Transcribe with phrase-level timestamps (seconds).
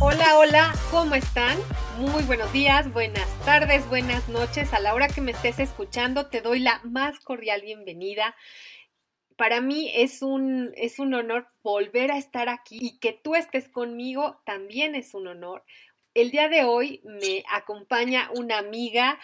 [0.00, 1.58] Hola, hola, ¿cómo están?
[1.98, 4.72] Muy buenos días, buenas tardes, buenas noches.
[4.72, 8.34] A la hora que me estés escuchando, te doy la más cordial bienvenida.
[9.36, 13.68] Para mí es un, es un honor volver a estar aquí y que tú estés
[13.68, 15.64] conmigo también es un honor.
[16.14, 19.18] El día de hoy me acompaña una amiga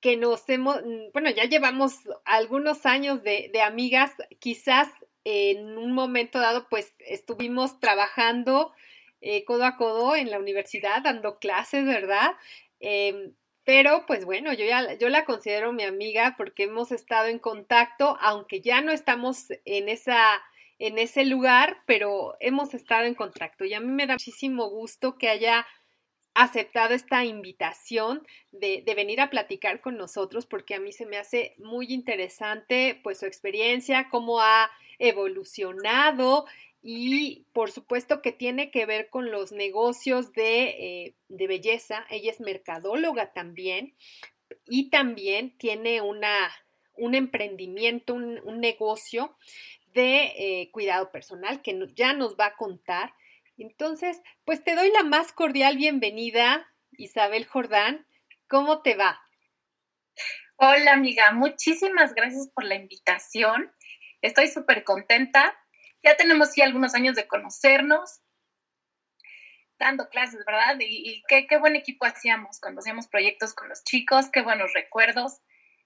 [0.00, 0.80] que nos hemos,
[1.12, 1.94] bueno, ya llevamos
[2.24, 4.88] algunos años de, de amigas, quizás
[5.24, 8.72] en un momento dado pues estuvimos trabajando
[9.26, 12.32] eh, codo a codo en la universidad dando clases, ¿verdad?
[12.78, 13.32] Em,
[13.64, 18.18] pero pues bueno, yo ya yo la considero mi amiga porque hemos estado en contacto,
[18.20, 20.42] aunque ya no estamos en esa
[20.78, 25.16] en ese lugar, pero hemos estado en contacto y a mí me da muchísimo gusto
[25.16, 25.66] que haya
[26.34, 31.16] aceptado esta invitación de, de, venir a platicar con nosotros porque a mí se me
[31.16, 36.44] hace muy interesante pues su experiencia, cómo ha evolucionado
[36.86, 42.04] y por supuesto que tiene que ver con los negocios eh, de, belleza.
[42.10, 43.96] Ella es mercadóloga también
[44.66, 46.52] y también tiene una,
[46.92, 49.34] un emprendimiento, un, negocio
[49.94, 53.14] de eh, cuidado personal que ya nos va a contar.
[53.56, 58.06] Entonces, pues te doy la más cordial bienvenida, Isabel Jordán.
[58.46, 59.22] ¿Cómo te va?
[60.56, 63.72] Hola amiga, muchísimas gracias por la invitación.
[64.20, 65.58] Estoy súper contenta
[66.04, 68.20] ya tenemos sí algunos años de conocernos,
[69.78, 70.76] dando clases, ¿verdad?
[70.80, 75.40] Y, qué, qué, buen equipo hacíamos cuando hacíamos proyectos con los chicos, qué buenos recuerdos.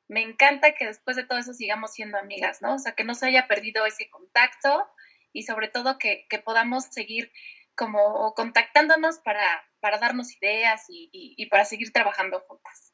[0.09, 2.75] Me encanta que después de todo eso sigamos siendo amigas, ¿no?
[2.75, 4.89] O sea, que no se haya perdido ese contacto
[5.33, 7.31] y sobre todo que, que podamos seguir
[7.77, 12.93] como contactándonos para, para darnos ideas y, y, para seguir trabajando juntas.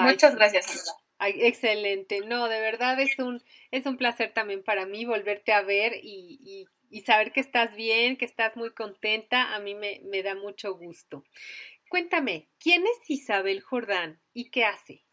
[0.00, 0.99] Muchas gracias.
[1.22, 2.22] Ay, excelente.
[2.22, 6.66] No, de verdad es un, es un placer también para mí volverte a ver y,
[6.88, 9.54] y, saber que estás bien, que estás muy contenta.
[9.54, 11.22] A mí me, me da mucho gusto.
[11.90, 15.04] Cuéntame, ¿quién es Isabel Jordán y qué hace?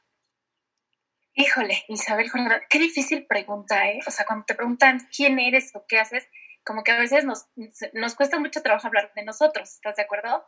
[1.33, 3.99] Híjole, Isabel Jordán, qué difícil pregunta, ¿eh?
[4.07, 6.25] O sea, cuando te preguntan quién eres o qué haces,
[6.63, 7.49] como que a veces nos,
[7.91, 10.45] nos cuesta mucho trabajo hablar de nosotros, ¿estás de acuerdo?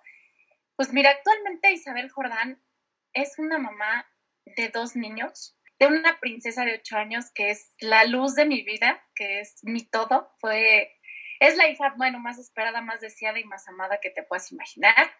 [0.78, 2.64] Pues mira, actualmente Isabel Jordán
[3.12, 4.09] es una mamá
[4.56, 8.64] de dos niños, de una princesa de ocho años que es la luz de mi
[8.64, 10.32] vida, que es mi todo.
[10.40, 11.00] Fue,
[11.40, 15.14] es la hija, bueno, más esperada, más deseada y más amada que te puedas imaginar.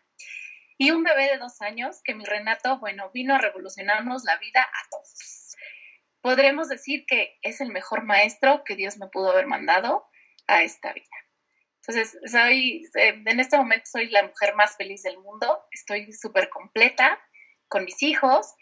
[0.78, 4.62] Y un bebé de dos años que mi Renato, bueno, vino a revolucionarnos la vida
[4.62, 5.56] a todos.
[6.22, 10.06] Podremos decir que es el mejor maestro que Dios me pudo haber mandado
[10.48, 11.06] a esta vida.
[11.82, 17.20] Entonces, soy, en este momento soy la mujer más feliz del mundo, estoy súper completa
[17.68, 18.54] con mis hijos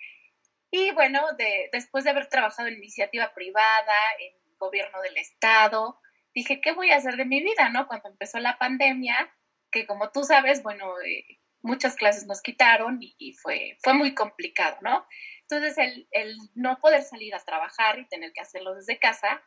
[0.71, 5.99] y bueno, de, después de haber trabajado en iniciativa privada, en gobierno del Estado,
[6.33, 7.69] dije, ¿qué voy a hacer de mi vida?
[7.69, 7.87] ¿no?
[7.87, 9.33] Cuando empezó la pandemia,
[9.71, 14.77] que como tú sabes, bueno, eh, muchas clases nos quitaron y, fue, fue muy complicado,
[14.81, 15.05] ¿no?
[15.41, 19.43] Entonces, el, el, no poder salir a trabajar y tener que hacerlo desde casa,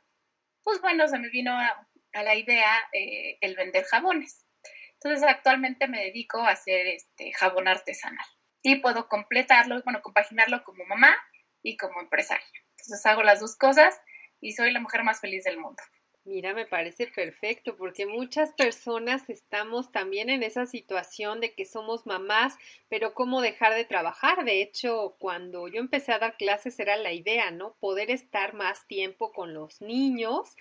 [0.62, 4.46] pues bueno, se me vino a, la idea eh, el vender jabones.
[4.94, 8.26] Entonces, actualmente me dedico a hacer este jabón artesanal
[8.62, 11.16] y puedo completarlo, bueno, compaginarlo como mamá
[11.62, 12.44] y como empresaria.
[12.72, 14.00] Entonces hago las dos cosas
[14.40, 15.82] y soy la mujer más feliz del mundo.
[16.24, 22.04] Mira, me parece perfecto porque muchas personas estamos también en esa situación de que somos
[22.04, 22.56] mamás,
[22.90, 24.44] pero cómo dejar de trabajar.
[24.44, 27.74] De hecho, cuando yo empecé a dar clases era la idea, ¿no?
[27.80, 30.56] Poder estar más tiempo con los niños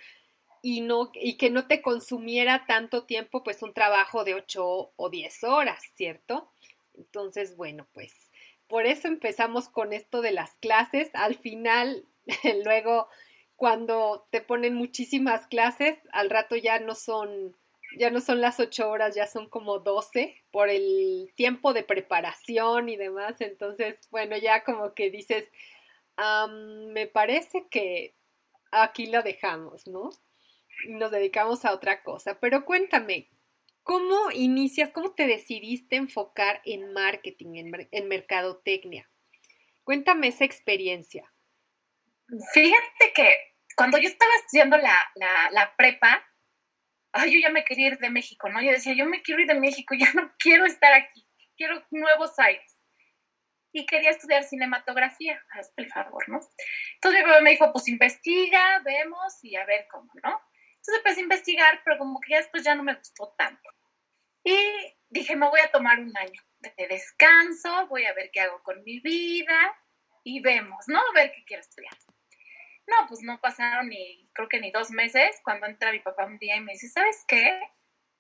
[0.61, 5.09] y no y que no te consumiera tanto tiempo pues un trabajo de 8 o
[5.09, 6.51] 10 horas, ¿cierto?
[6.99, 8.13] Entonces, bueno, pues
[8.67, 11.09] por eso empezamos con esto de las clases.
[11.13, 12.05] Al final,
[12.65, 13.07] luego,
[13.55, 17.55] cuando te ponen muchísimas clases, al rato ya no son,
[17.97, 22.89] ya no son las ocho horas, ya son como doce por el tiempo de preparación
[22.89, 23.41] y demás.
[23.41, 25.49] Entonces, bueno, ya como que dices,
[26.93, 28.13] me parece que
[28.71, 30.09] aquí lo dejamos, ¿no?
[30.85, 32.39] Y nos dedicamos a otra cosa.
[32.39, 33.29] Pero cuéntame,
[33.83, 39.09] ¿cómo inicias, cómo te decidiste enfocar en marketing, en, mercadotecnia?
[39.83, 41.31] Cuéntame esa experiencia.
[42.53, 43.35] Fíjate que
[43.75, 44.97] cuando yo estaba estudiando la,
[45.51, 46.23] la prepa,
[47.11, 48.61] ay, yo ya me quería ir de México, ¿no?
[48.61, 52.37] Yo decía, yo me quiero ir de México, ya no quiero estar aquí, quiero nuevos
[52.39, 52.75] aires.
[53.71, 56.39] Y quería estudiar cinematografía, hazme el favor, ¿no?
[56.95, 60.41] Entonces mi papá me dijo, pues investiga, vemos y a ver cómo, ¿no?
[60.89, 63.69] Entonces empecé a investigar, pero como que ya después ya no me gustó tanto.
[64.43, 64.57] Y
[65.07, 68.83] dije, me voy a tomar un año de descanso, voy a ver qué hago con
[68.83, 69.77] mi vida
[70.23, 70.99] y vemos, ¿no?
[71.13, 71.93] Ver qué quiero estudiar.
[72.87, 76.39] No, pues no pasaron ni, creo que ni dos meses, cuando entra mi papá un
[76.39, 77.59] día y me dice, ¿sabes qué?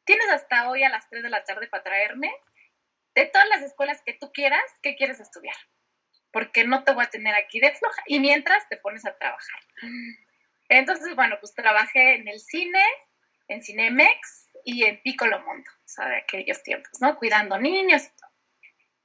[0.03, 2.31] Tienes hasta hoy a las 3 de la tarde para traerme
[3.15, 5.55] de todas las escuelas que tú quieras, ¿qué quieres estudiar?
[6.31, 8.03] Porque no te voy a tener aquí de floja.
[8.05, 9.59] Y mientras te pones a trabajar.
[10.69, 12.83] Entonces, bueno, pues trabajé en el cine,
[13.47, 17.17] en Cinemex y en Piccolo Mundo, o sea, de aquellos tiempos, ¿no?
[17.17, 18.29] Cuidando niños y todo.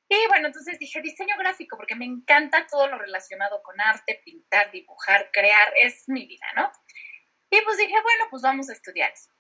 [0.09, 4.71] Y bueno, entonces dije diseño gráfico, porque me encanta todo lo relacionado con arte, pintar,
[4.71, 6.71] dibujar, crear, es mi vida, ¿no?
[7.51, 9.31] Y pues dije, bueno, pues vamos a estudiar eso.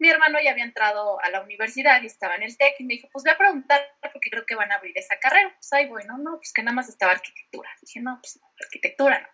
[0.00, 2.94] Mi hermano ya había entrado a la universidad y estaba en el TEC y me
[2.94, 3.80] dijo, pues voy a preguntar
[4.12, 5.52] porque creo que van a abrir esa carrera.
[5.54, 7.68] Pues ahí bueno, no, pues que nada más estaba arquitectura.
[7.82, 9.28] Dije, no, pues no, arquitectura no.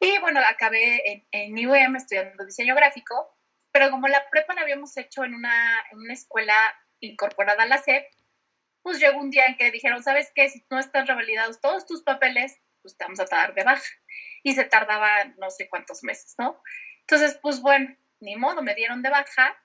[0.00, 3.36] Y bueno, acabé en, en IUM estudiando diseño gráfico,
[3.72, 6.54] pero como la prepa la habíamos hecho en una, en una escuela
[7.00, 8.04] incorporada a la SEP,
[8.82, 10.48] pues llegó un día en que dijeron, ¿sabes qué?
[10.48, 13.84] Si no están revalidados todos tus papeles, pues te vamos a dar de baja.
[14.42, 16.62] Y se tardaba no sé cuántos meses, ¿no?
[17.00, 19.56] Entonces, pues bueno, ni modo, me dieron de baja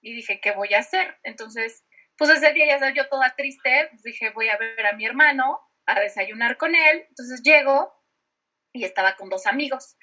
[0.00, 1.18] y dije, ¿qué voy a hacer?
[1.24, 1.84] Entonces,
[2.16, 5.04] pues ese día ya estaba yo toda triste, pues dije, voy a ver a mi
[5.04, 7.06] hermano, a desayunar con él.
[7.08, 7.92] Entonces llego
[8.72, 9.96] y estaba con dos amigos.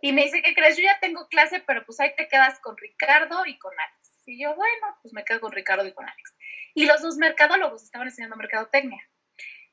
[0.00, 0.76] Y me dice, ¿qué crees?
[0.76, 4.18] Yo ya tengo clase, pero pues ahí te quedas con Ricardo y con Alex.
[4.26, 6.38] Y yo, bueno, pues me quedo con Ricardo y con Alex
[6.78, 9.02] y los dos mercadólogos estaban enseñando mercadotecnia.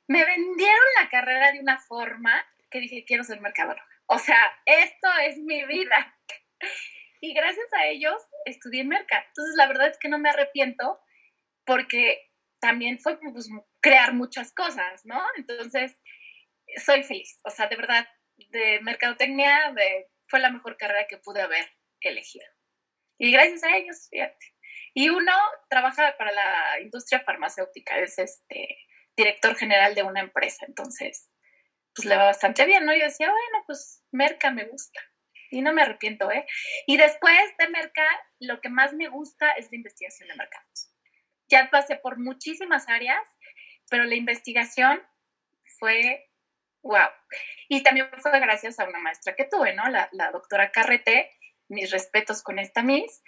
[0.07, 3.87] Me vendieron la carrera de una forma que dije, quiero ser mercadóloga.
[4.07, 6.17] O sea, esto es mi vida.
[7.21, 9.23] Y gracias a ellos estudié en mercado.
[9.27, 10.99] Entonces, la verdad es que no me arrepiento
[11.63, 13.49] porque también fue pues,
[13.81, 15.23] crear muchas cosas, ¿no?
[15.37, 16.01] Entonces,
[16.83, 17.39] soy feliz.
[17.43, 21.65] O sea, de verdad, de mercadotecnia de, fue la mejor carrera que pude haber
[22.01, 22.45] elegido.
[23.17, 24.53] Y gracias a ellos, fíjate.
[24.93, 25.33] Y uno
[25.69, 28.77] trabaja para la industria farmacéutica, es este
[29.15, 31.31] director general de una empresa, entonces
[31.93, 32.93] pues le va bastante bien, ¿no?
[32.93, 34.99] Yo decía, bueno, pues Merca me gusta
[35.49, 36.45] y no me arrepiento, ¿eh?
[36.85, 38.05] Y después de Merca,
[38.39, 40.91] lo que más me gusta es la investigación de mercados.
[41.47, 43.25] Ya pasé por muchísimas áreas,
[43.89, 45.01] pero la investigación
[45.79, 46.29] fue
[46.85, 47.09] wow.
[47.67, 49.89] Y también fue gracias a una maestra que tuve, ¿no?
[49.89, 51.31] La, la doctora Carrete,
[51.67, 53.23] mis respetos con esta Miss,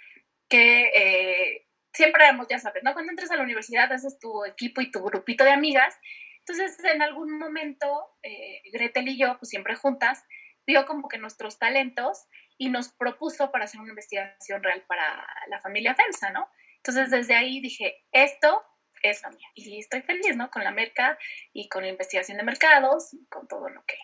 [0.48, 2.94] que eh, siempre éramos, ya sabes, ¿no?
[2.94, 5.98] Cuando entras a la universidad haces tu equipo y tu grupito de amigas.
[6.38, 10.24] Entonces, en algún momento, eh, Gretel y yo, pues siempre juntas,
[10.66, 12.26] vio como que nuestros talentos
[12.56, 16.48] y nos propuso para hacer una investigación real para la familia FEMSA, ¿no?
[16.76, 18.62] Entonces, desde ahí dije, esto
[19.02, 19.48] es lo mío.
[19.54, 20.50] Y estoy feliz, ¿no?
[20.50, 21.18] Con la merca
[21.52, 23.98] y con la investigación de mercados y con todo lo que,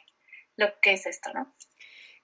[0.57, 1.55] lo que es esto, ¿no?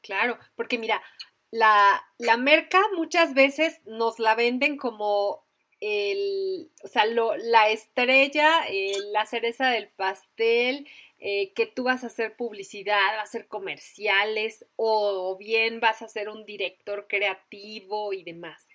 [0.02, 1.02] Claro, porque mira,
[1.50, 5.44] la, la merca muchas veces nos la venden como
[5.80, 10.86] el, o sea, lo, la estrella, eh, la cereza del pastel,
[11.18, 16.08] eh, que tú vas a hacer publicidad, vas a hacer comerciales o bien vas a
[16.08, 18.68] ser un director creativo y demás.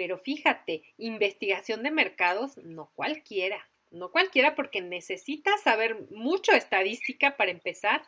[0.00, 7.50] Pero fíjate, investigación de mercados, no cualquiera, no cualquiera porque necesitas saber mucho estadística para
[7.50, 8.00] empezar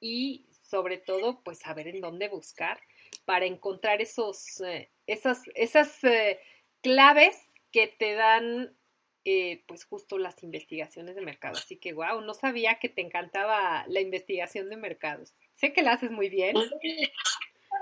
[0.00, 2.80] y sobre todo pues saber en dónde buscar
[3.26, 6.40] para encontrar esos, eh, esas, esas eh,
[6.82, 8.76] claves que te dan
[9.24, 11.58] eh, pues justo las investigaciones de mercado.
[11.58, 15.36] Así que, wow, no sabía que te encantaba la investigación de mercados.
[15.52, 16.56] Sé que la haces muy bien.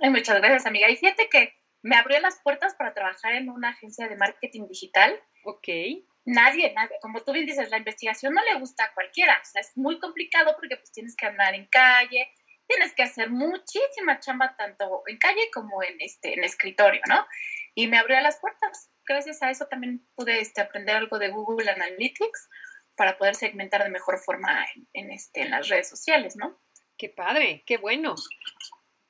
[0.02, 0.90] muchas gracias, amiga.
[0.90, 5.20] Y fíjate que me abrió las puertas para trabajar en una agencia de marketing digital.
[5.44, 5.68] Ok.
[6.24, 9.38] Nadie, nadie, como tú bien dices, la investigación no le gusta a cualquiera.
[9.40, 12.32] O sea, es muy complicado porque pues tienes que andar en calle,
[12.66, 17.26] tienes que hacer muchísima chamba tanto en calle como en, este, en escritorio, ¿no?
[17.74, 18.90] Y me abrió las puertas.
[19.06, 22.48] Gracias a eso también pude este, aprender algo de Google Analytics
[22.96, 26.58] para poder segmentar de mejor forma en, este, en las redes sociales, ¿no?
[26.96, 28.14] Qué padre, qué bueno.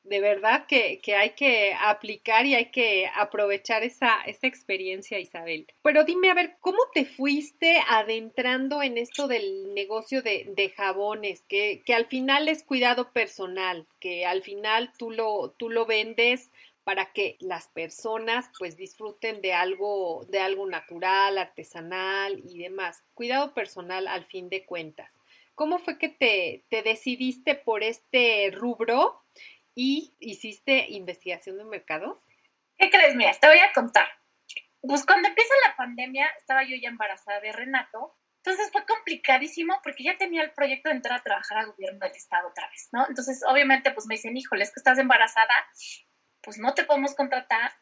[0.04, 5.66] De verdad que, hay que aplicar y hay que aprovechar esa, esa, experiencia, Isabel.
[5.82, 11.44] Pero dime, a ver, ¿cómo te fuiste adentrando en esto del negocio de, de jabones?
[11.48, 16.52] Que, que, al final es cuidado personal, que al final tú lo, tú lo vendes
[16.84, 23.04] para que las personas pues disfruten de algo, de algo natural, artesanal y demás.
[23.14, 25.14] Cuidado personal al fin de cuentas.
[25.54, 29.22] ¿Cómo fue que te, te decidiste por este rubro
[29.74, 32.20] y hiciste investigación de mercados?
[32.76, 33.14] ¿Qué crees?
[33.14, 34.06] Mira, te voy a contar.
[34.80, 38.16] Pues cuando empieza la pandemia, estaba yo ya embarazada de Renato.
[38.44, 42.14] Entonces fue complicadísimo porque ya tenía el proyecto de entrar a trabajar al gobierno del
[42.14, 43.06] estado otra vez, ¿no?
[43.08, 45.54] Entonces, obviamente, pues me dicen, híjole, es que estás embarazada,
[46.42, 47.72] pues no te podemos contratar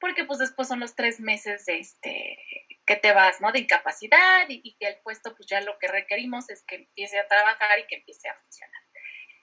[0.00, 2.38] porque pues después son los tres meses de este
[2.86, 3.52] que te vas, ¿no?
[3.52, 7.28] De incapacidad y, que el puesto pues ya lo que requerimos es que empiece a
[7.28, 8.82] trabajar y que empiece a funcionar.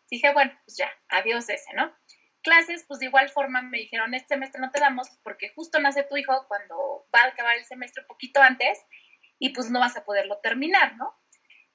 [0.10, 1.96] Dije, bueno, pues ya, adiós ese, ¿no?
[2.44, 6.04] Clases, pues de igual forma me dijeron, este semestre no te damos porque justo nace
[6.04, 8.80] tu hijo cuando va a acabar el semestre un poquito antes
[9.40, 11.20] y pues no vas a poderlo terminar, ¿no?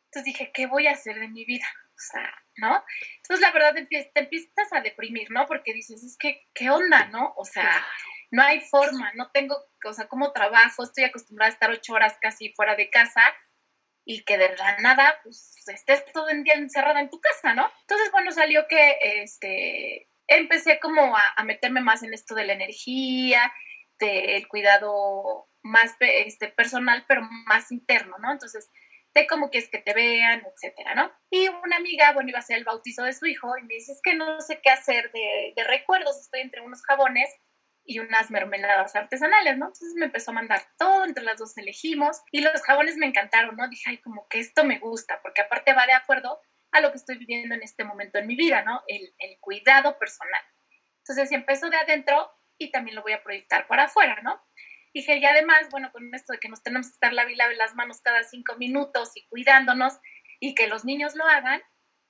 [0.04, 1.66] Entonces dije, ¿qué voy a hacer de mi vida?
[2.00, 2.82] O sea, ¿no?
[3.16, 5.46] Entonces la verdad te empiezas a deprimir, ¿no?
[5.46, 7.34] Porque dices, es que, ¿qué onda, no?
[7.37, 7.84] O sea,
[8.30, 10.82] no hay forma, no tengo, o sea, ¿cómo trabajo?
[10.82, 13.20] Estoy acostumbrada a estar ocho horas casi fuera de casa
[14.04, 17.71] y que de la nada pues estés todo el día encerrada en tu casa, ¿no?
[17.83, 23.52] Entonces, bueno, salió que este, empecé como a, meterme más en esto de la energía,
[23.99, 28.33] del cuidado más este, personal, pero más interno, ¿no?
[28.33, 28.71] Entonces,
[29.12, 31.11] de cómo quieres que te vean, etcétera, ¿no?
[31.30, 33.92] Y una amiga, bueno, iba a ser el bautizo de su hijo y me dice,
[33.92, 37.28] es que no sé qué hacer de, de recuerdos, estoy entre unos jabones
[37.84, 39.66] y unas mermeladas artesanales, ¿no?
[39.66, 43.56] Entonces me empezó a mandar todo, entre las dos elegimos y los jabones me encantaron,
[43.56, 43.68] ¿no?
[43.68, 46.40] Dije, ay, como que esto me gusta, porque aparte va de acuerdo
[46.72, 48.82] a lo que estoy viviendo en este momento en mi vida, ¿no?
[48.87, 50.42] El, cuidado personal.
[50.99, 54.40] Entonces empezó de adentro y también lo voy a proyectar para afuera, ¿no?
[54.92, 57.56] Dije, y además, bueno, con esto de que nos tenemos que estar la vila de
[57.56, 59.99] las manos cada cinco minutos y cuidándonos
[60.40, 61.62] y que los niños lo hagan,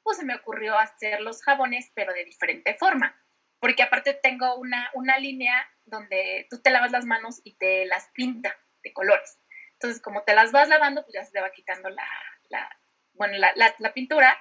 [0.02, 3.16] pues se me ocurrió hacer los jabones, pero de diferente forma
[3.61, 8.09] porque aparte tengo una, una línea donde tú te lavas las manos y te las
[8.14, 9.43] pinta de colores.
[9.75, 12.09] Entonces, como te las vas lavando, pues ya se te va quitando la,
[12.49, 12.81] la
[13.12, 14.37] bueno, la, la, pintura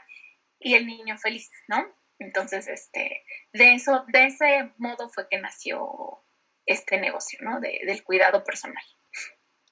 [0.58, 1.96] y el niño feliz, ¿no?
[2.18, 3.24] Entonces, este,
[3.54, 6.24] de eso, de ese modo fue que nació
[6.66, 7.60] este negocio, ¿no?
[7.60, 8.84] De, del cuidado personal.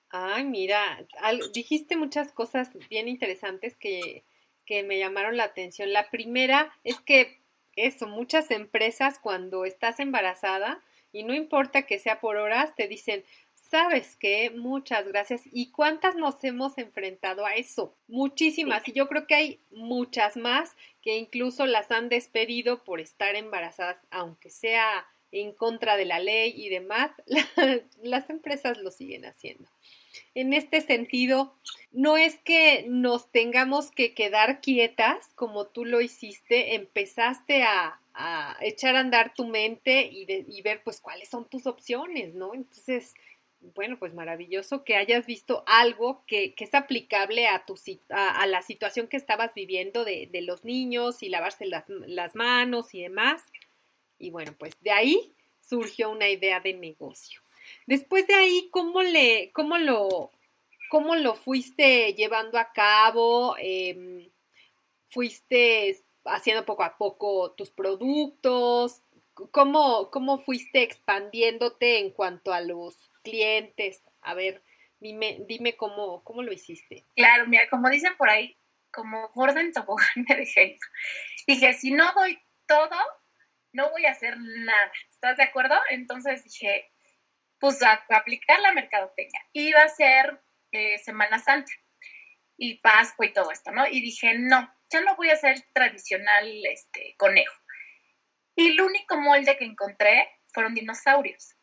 [0.10, 1.06] Ay, mira,
[1.54, 4.26] dijiste muchas cosas bien interesantes que,
[4.66, 5.92] que me llamaron la atención.
[5.92, 7.37] La primera es que
[7.78, 10.82] eso, muchas empresas cuando estás embarazada
[11.14, 13.24] y no importa que sea por horas, te dicen,
[13.56, 14.50] ¿sabes qué?
[14.50, 15.42] Muchas gracias.
[15.46, 17.96] ¿Y cuántas nos hemos enfrentado a eso?
[18.08, 18.88] Muchísimas.
[18.88, 23.98] Y yo creo que hay muchas más que incluso las han despedido por estar embarazadas,
[24.10, 27.12] aunque sea en contra de la ley y demás,
[28.04, 29.70] las empresas lo siguen haciendo.
[30.34, 31.56] En este sentido,
[31.92, 38.00] no es que nos tengamos que quedar quietas como tú lo hiciste, empezaste a,
[38.62, 42.56] echar a andar tu mente y, ver pues cuáles son tus opciones, ¿no?
[42.56, 43.14] Entonces,
[43.76, 47.76] bueno, pues maravilloso que hayas visto algo que, es aplicable a, tu,
[48.10, 53.04] a, la situación que estabas viviendo de, los niños y lavarse las, las, manos y
[53.04, 53.44] demás.
[54.20, 57.42] Y bueno, pues de ahí surgió una idea de negocio.
[57.86, 60.32] Después de ahí, ¿cómo, le, cómo, lo,
[60.90, 63.56] cómo lo fuiste llevando a cabo?
[63.60, 64.30] Em,
[65.10, 69.02] ¿Fuiste haciendo poco a poco tus productos?
[69.52, 74.02] ¿Cómo, ¿Cómo fuiste expandiéndote en cuanto a los clientes?
[74.22, 74.64] A ver,
[75.00, 77.06] dime, dime cómo, cómo lo hiciste.
[77.16, 78.58] Claro, mira, como dicen por ahí,
[78.92, 80.80] como gorda en tobogán me dije,
[81.46, 82.98] dije, si no doy todo,
[83.74, 84.92] no voy a hacer nada.
[85.10, 85.76] ¿Estás de acuerdo?
[85.90, 86.92] Entonces dije,
[87.60, 89.42] pues a, aplicar la mercadotecnia.
[89.54, 91.72] Iba a ser eh, Semana Santa
[92.58, 93.88] y Pascua y todo esto, ¿no?
[93.88, 97.56] Y dije, no, ya no voy a ser tradicional este, conejo.
[98.56, 101.56] Y el único molde que encontré fueron dinosaurios.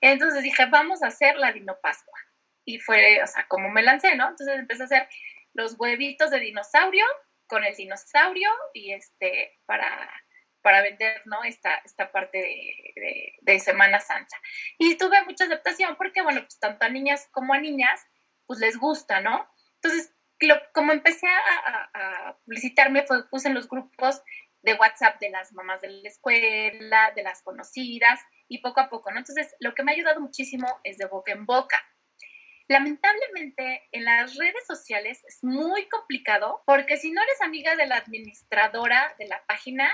[0.00, 2.18] Entonces dije, vamos a hacer la Dino Pascua.
[2.64, 4.28] Y fue, o sea, como me lancé, ¿no?
[4.28, 5.08] Entonces empecé a hacer
[5.52, 7.04] los huevitos de dinosaurio
[7.46, 10.23] con el dinosaurio y este, para
[10.64, 11.44] para vender, ¿no?
[11.44, 12.38] Esta, esta parte
[13.42, 14.36] de, Semana Santa.
[14.78, 18.00] Y tuve mucha aceptación porque, bueno, pues tanto a niñas como a niñas,
[18.46, 19.46] pues les gusta, ¿no?
[19.74, 20.12] Entonces,
[20.72, 24.22] como empecé a, publicitarme, fue, puse en los grupos
[24.62, 28.18] de WhatsApp de las mamás de la escuela, de las conocidas,
[28.48, 29.18] y poco a poco, ¿no?
[29.18, 31.84] Entonces, lo que me ha ayudado muchísimo es de boca en boca.
[32.66, 37.96] Lamentablemente, en las redes sociales es muy complicado porque si no eres amiga de la
[37.96, 39.90] administradora de la página,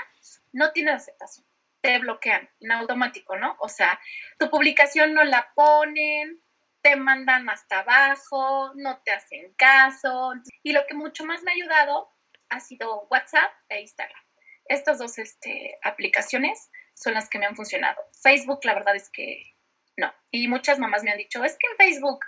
[0.52, 1.46] no tienes aceptación.
[1.82, 3.56] te bloquean en automático, ¿no?
[3.58, 3.98] O sea,
[4.38, 6.42] tu publicación no la ponen,
[6.82, 10.32] te mandan hasta abajo, no te hacen caso.
[10.62, 12.12] Y lo que mucho más me ha ayudado
[12.50, 14.22] ha sido WhatsApp e Instagram.
[14.66, 18.02] Estas dos este, aplicaciones son las que me han funcionado.
[18.22, 19.56] Facebook, la verdad es que
[20.00, 20.12] no.
[20.30, 22.20] Y muchas mamás me han dicho, es que en Facebook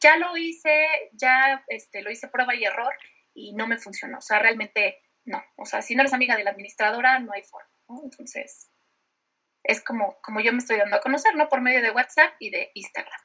[0.00, 2.94] ya lo hice, ya este, lo hice prueba y error
[3.34, 4.18] y no me funcionó.
[4.18, 5.42] O sea, realmente no.
[5.56, 7.68] O sea, si no eres amiga de la administradora, no hay forma.
[8.04, 8.70] Entonces,
[9.64, 11.48] es como, como yo me estoy dando a conocer, ¿no?
[11.48, 13.20] Por medio de WhatsApp y de Instagram.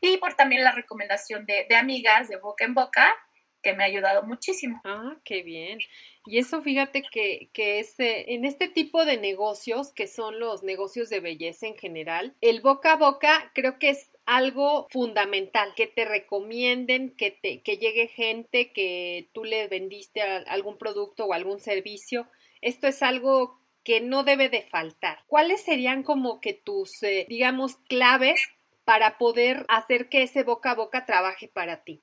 [0.00, 3.14] Y por también la recomendación de, de amigas de boca en boca,
[3.62, 4.80] que me ha ayudado muchísimo.
[4.84, 5.78] Ah, qué bien.
[6.24, 11.08] Y eso fíjate que, que es, en este tipo de negocios, que son los negocios
[11.08, 16.04] de belleza en general, el boca a boca creo que es algo fundamental, que te
[16.04, 22.28] recomienden, que, te, que llegue gente, que tú le vendiste algún producto o algún servicio.
[22.60, 25.24] Esto es algo que no debe de faltar.
[25.26, 28.40] ¿Cuáles serían como que tus, eh, digamos, claves
[28.84, 32.00] para poder hacer que ese boca a boca trabaje para ti?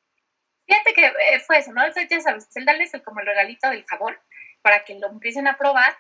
[0.70, 1.82] Fíjate que eh, fue eso, ¿no?
[1.88, 4.16] ya sabes, el darles como el regalito del jabón
[4.62, 5.98] para que lo empiecen a probar.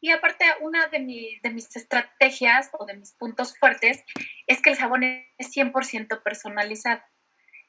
[0.00, 4.02] Y aparte, una de, de mis estrategias o de mis puntos fuertes
[4.46, 7.02] es que el jabón es 100% personalizado.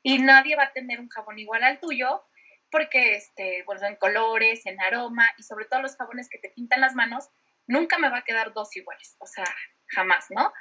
[0.01, 2.23] Y nadie va a tener un jabón igual al tuyo
[2.71, 6.79] porque, este, bueno, en colores, en aroma y sobre todo los jabones que te pintan
[6.79, 7.29] las manos,
[7.67, 9.45] nunca me va a quedar dos iguales, o sea,
[9.87, 10.53] jamás, ¿no?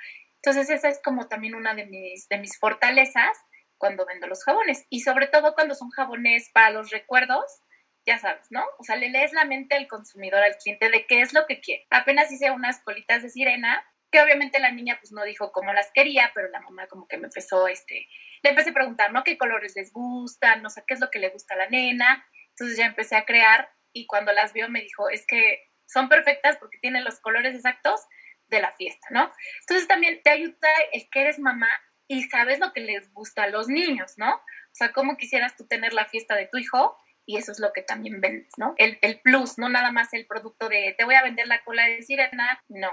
[0.42, 3.38] Entonces esa es como también una de mis, de mis fortalezas
[3.78, 7.62] cuando vendo los jabones y sobre todo cuando son jabones para los recuerdos,
[8.06, 8.64] ya sabes, ¿no?
[8.78, 11.60] O sea, le lees la mente al consumidor, al cliente de qué es lo que
[11.60, 11.86] quiere.
[11.90, 15.90] Apenas hice unas colitas de sirena que obviamente la niña pues no dijo cómo las
[15.92, 18.08] quería, pero la mamá como que me empezó, este,
[18.42, 19.24] le empecé a preguntar, ¿no?
[19.24, 20.62] ¿Qué colores les gustan?
[20.62, 22.26] No sé, ¿qué es lo que le gusta a la nena?
[22.50, 26.56] Entonces ya empecé a crear y cuando las vio me dijo, es que son perfectas
[26.58, 28.00] porque tienen los colores exactos
[28.46, 29.30] de la fiesta, ¿no?
[29.60, 31.68] Entonces también te ayuda el que eres mamá
[32.08, 34.34] y sabes lo que les gusta a los niños, ¿no?
[34.34, 36.96] O sea, ¿cómo quisieras tú tener la fiesta de tu hijo?
[37.26, 38.74] Y eso es lo que también vendes, ¿no?
[38.78, 41.86] El, el plus, no nada más el producto de te voy a vender la cola
[41.86, 42.90] de sirena, no.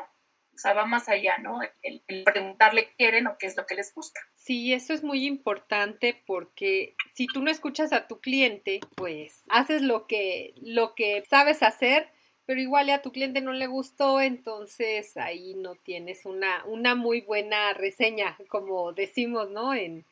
[0.55, 1.59] O sea, va más allá, ¿no?
[1.81, 4.21] El, preguntarle qué quieren o qué es lo que les gusta.
[4.35, 9.81] Sí, eso es muy importante porque si tú no escuchas a tu cliente, pues haces
[9.81, 12.09] lo que, lo que sabes hacer,
[12.45, 17.21] pero igual a tu cliente no le gustó, entonces ahí no tienes una, una muy
[17.21, 19.73] buena reseña, como decimos, ¿no?
[19.73, 20.05] En,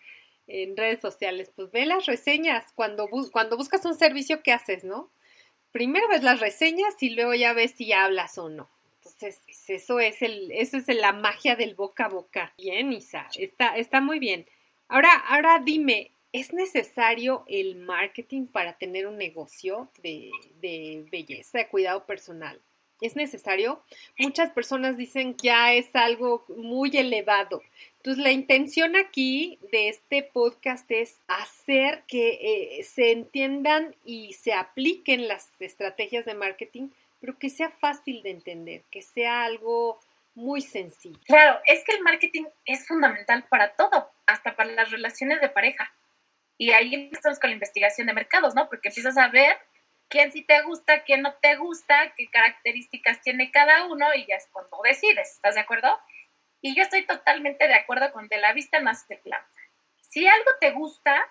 [0.48, 1.52] en redes sociales.
[1.56, 2.66] Pues ve las reseñas.
[2.76, 5.10] Cuando, cuando buscas un servicio, ¿qué haces, no?
[5.72, 8.70] Primero ves las reseñas y luego ya ves si hablas o no.
[8.98, 12.54] Entonces, pues, eso es el, eso es la magia del boca a boca.
[12.58, 14.46] Bien, Isa, está, está muy bien.
[14.88, 20.32] Ahora, ahora dime, ¿Es necesario el marketing para tener un negocio de,
[21.12, 22.60] belleza, de cuidado personal?
[23.02, 23.84] ¿Es necesario?
[24.18, 27.62] Muchas personas dicen que ya es algo muy elevado.
[27.98, 34.54] Entonces, la intención aquí de este podcast es hacer que eh, se entiendan y se
[34.54, 36.90] apliquen las estrategias de marketing,
[37.22, 40.00] pero que sea fácil de entender, que sea algo
[40.34, 41.20] muy sencillo.
[41.26, 45.94] Claro, es que el marketing es fundamental para todo, hasta para las relaciones de pareja.
[46.58, 48.70] Y ahí empezamos con la investigación de mercados, ¿no?
[48.70, 49.58] Porque empiezas a ver
[50.08, 54.36] quién sí te gusta, quién no te gusta, qué características tiene cada uno y ya
[54.36, 56.00] es cuando decides, ¿estás de acuerdo?
[56.62, 59.50] Y yo estoy totalmente de acuerdo con de la vista más que planta.
[60.00, 61.28] Si algo te gusta,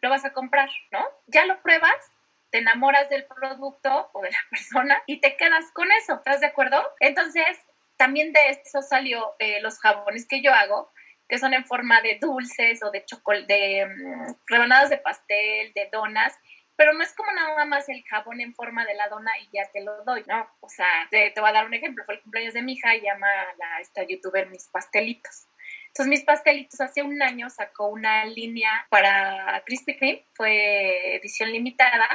[0.00, 1.04] lo vas a comprar, ¿no?
[1.26, 2.12] Ya lo pruebas,
[2.50, 6.46] te enamoras del producto o de la persona y te quedas con eso, ¿estás de
[6.46, 6.82] acuerdo?
[7.00, 7.58] Entonces,
[7.96, 10.92] también de eso salió eh, los jabones que yo hago,
[11.28, 13.04] que son en forma de dulces o de
[13.46, 16.32] de mm, rebanadas de pastel, de donas,
[16.76, 19.70] pero no es como nada más el jabón en forma de la dona y ya
[19.72, 20.46] te lo doy, ¿no?
[20.60, 22.94] O sea, te, te voy a dar un ejemplo, fue el cumpleaños de mi hija
[22.94, 25.46] y llama a la, esta youtuber Mis Pastelitos.
[25.88, 32.06] Entonces, Mis Pastelitos hace un año sacó una línea para Krispy Kreme, fue edición limitada,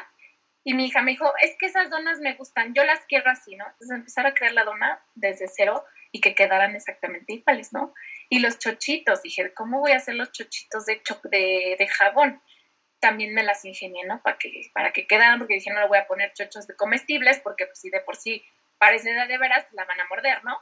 [0.63, 3.56] y mi hija me dijo, es que esas donas me gustan, yo las quiero así,
[3.56, 3.65] ¿no?
[3.65, 7.93] Entonces empezar a crear la dona desde cero y que quedaran exactamente iguales, ¿no?
[8.34, 12.41] Y los chochitos, dije, ¿cómo voy a hacer los chochitos de, de, de jabón?
[13.02, 14.22] También me las ingenié, ¿no?
[14.24, 17.41] Para que, para que quedaran, porque dije, no le voy a poner chochos de comestibles,
[17.41, 18.41] porque pues si de por sí
[18.78, 20.58] parece de veras, la van a morder, ¿no?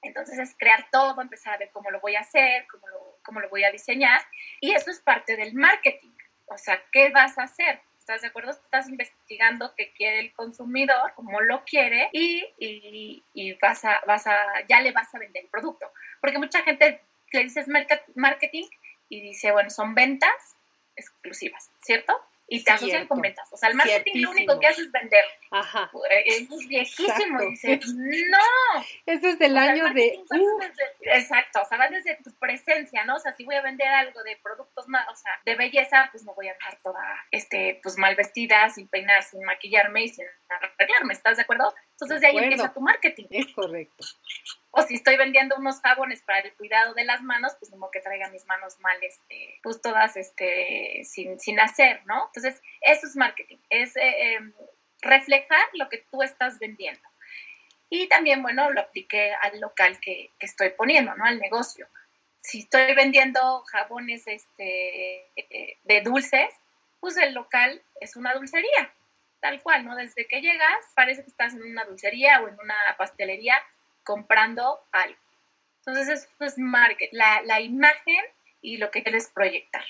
[0.00, 3.40] Entonces es crear todo, empezar a ver cómo lo voy a hacer, cómo lo, cómo
[3.40, 4.22] lo voy a diseñar.
[4.62, 6.16] Y eso es parte del marketing.
[6.46, 7.82] O sea, ¿qué vas a hacer?
[8.06, 8.52] ¿Estás de acuerdo?
[8.52, 14.36] Estás investigando qué quiere el consumidor, cómo lo quiere y, y, vas, a, vas a,
[14.68, 15.90] ya le vas a vender el producto.
[16.20, 17.00] Porque mucha gente
[17.32, 17.66] le dices
[18.14, 18.68] marketing
[19.08, 20.30] y dice, bueno, son ventas
[20.94, 22.16] exclusivas, ¿cierto?
[22.48, 23.48] Y te asocian con ventas.
[23.52, 25.24] O sea, el marketing lo único que hace es vender.
[25.50, 25.90] Ajá.
[26.10, 27.40] Eh, es viejísimo.
[27.40, 28.84] Dices, no.
[29.04, 30.24] Eso es del año de.
[31.02, 31.62] exacto.
[31.62, 33.16] O sea, va desde tu presencia, ¿no?
[33.16, 36.34] O sea, si voy a vender algo de productos, o sea, de belleza, pues no
[36.34, 41.14] voy a estar toda, este, pues mal vestida, sin peinar, sin maquillarme y sin arreglarme.
[41.14, 41.74] ¿Estás de acuerdo?
[41.96, 43.24] Entonces de ahí empieza tu marketing.
[43.30, 44.04] Es correcto.
[44.70, 48.00] O si estoy vendiendo unos jabones para el cuidado de las manos, pues como que
[48.00, 52.26] traiga mis manos mal, este, pues todas este, sin, sin hacer, ¿no?
[52.26, 54.52] Entonces, eso es marketing, es eh, em,
[55.00, 57.00] reflejar lo que tú estás vendiendo.
[57.88, 61.24] Y también, bueno, lo apliqué al local que, que estoy poniendo, ¿no?
[61.24, 61.88] Al negocio.
[62.42, 66.52] Si estoy vendiendo jabones este, eh, de dulces,
[67.00, 68.92] pues el local es una dulcería
[69.46, 69.94] tal cual, ¿no?
[69.94, 73.54] Desde que llegas, parece que estás en una dulcería o en una pastelería
[74.02, 75.20] comprando algo.
[75.78, 78.24] Entonces, eso es market, la, la imagen
[78.60, 79.84] y lo que quieres proyectar.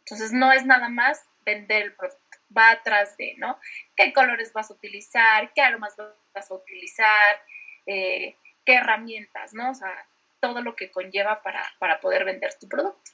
[0.00, 3.58] Entonces, no es nada más vender el producto, va atrás de, ¿no?
[3.96, 5.52] ¿Qué colores vas a utilizar?
[5.54, 5.96] ¿Qué aromas
[6.32, 7.42] vas a utilizar?
[7.86, 9.70] Eh, ¿Qué herramientas, ¿no?
[9.70, 10.06] O sea,
[10.38, 13.10] todo lo que conlleva para, para poder vender tu producto.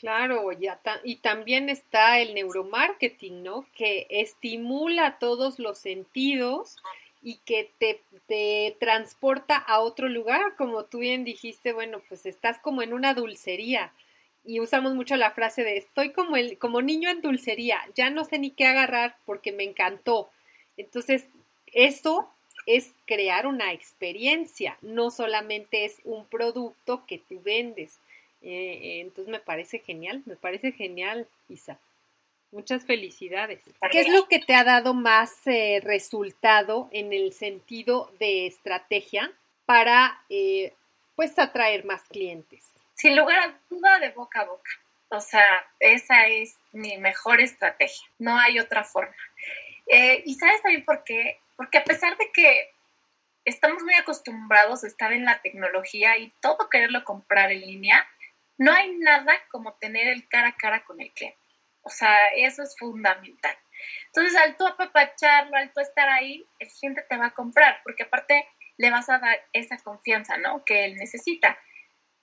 [0.00, 3.66] Claro, ya y también está el neuromarketing, ¿no?
[3.76, 6.76] Que estimula todos los sentidos
[7.22, 12.58] y que te, te, transporta a otro lugar, como tú bien dijiste, bueno, pues estás
[12.60, 13.92] como en una dulcería
[14.42, 18.24] y usamos mucho la frase de estoy como el como niño en dulcería, ya no
[18.24, 20.30] sé ni qué agarrar porque me encantó.
[20.78, 21.26] Entonces,
[21.74, 22.30] eso
[22.64, 27.98] es crear una experiencia, no solamente es un producto que tú vendes.
[28.42, 31.78] Eh, entonces me parece genial, me parece genial, Isa.
[32.52, 33.62] Muchas felicidades.
[33.92, 39.30] ¿Qué es lo que te ha dado más eh, resultado en el sentido de estrategia
[39.66, 40.74] para eh,
[41.14, 42.72] pues atraer más clientes?
[42.94, 44.70] Sin lugar a duda de boca a boca.
[45.10, 45.44] O sea,
[45.78, 48.08] esa es mi mejor estrategia.
[48.18, 49.14] No hay otra forma.
[50.24, 51.38] y sabes también por qué?
[51.56, 52.70] Porque a pesar de que
[53.44, 58.08] estamos muy acostumbrados a estar en la tecnología y todo quererlo comprar en línea,
[58.60, 61.38] no hay nada como tener el cara a cara con el cliente.
[61.80, 63.56] O sea, eso es fundamental.
[64.08, 68.02] Entonces, al tú apapacharlo, al tú estar ahí, el cliente te va a comprar, porque
[68.02, 68.46] aparte
[68.76, 70.62] le vas a dar esa confianza, ¿no?
[70.62, 71.58] Que él necesita.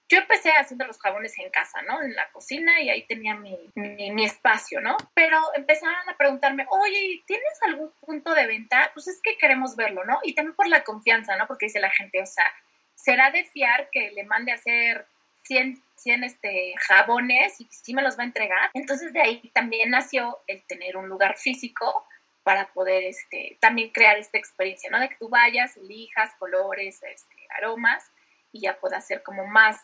[0.09, 2.03] Yo empecé haciendo los jabones en casa, ¿no?
[2.03, 4.95] En la cocina y ahí tenía mi, mi, espacio, ¿no?
[5.15, 8.91] Pero empezaron a preguntarme, oye, ¿tienes algún punto de venta?
[8.93, 10.19] Pues es que queremos verlo, ¿no?
[10.21, 11.47] Y también por la confianza, ¿no?
[11.47, 12.45] Porque dice la gente, o sea,
[12.93, 15.07] será de fiar que le mande a hacer
[15.47, 18.69] 100, 100 este, jabones y sí me los va a entregar.
[18.73, 22.05] Entonces de ahí también nació el tener un lugar físico
[22.43, 24.99] para poder este, también crear esta experiencia, ¿no?
[24.99, 28.09] De que tú vayas, elijas colores, este, aromas
[28.51, 29.81] y ya pueda ser como más,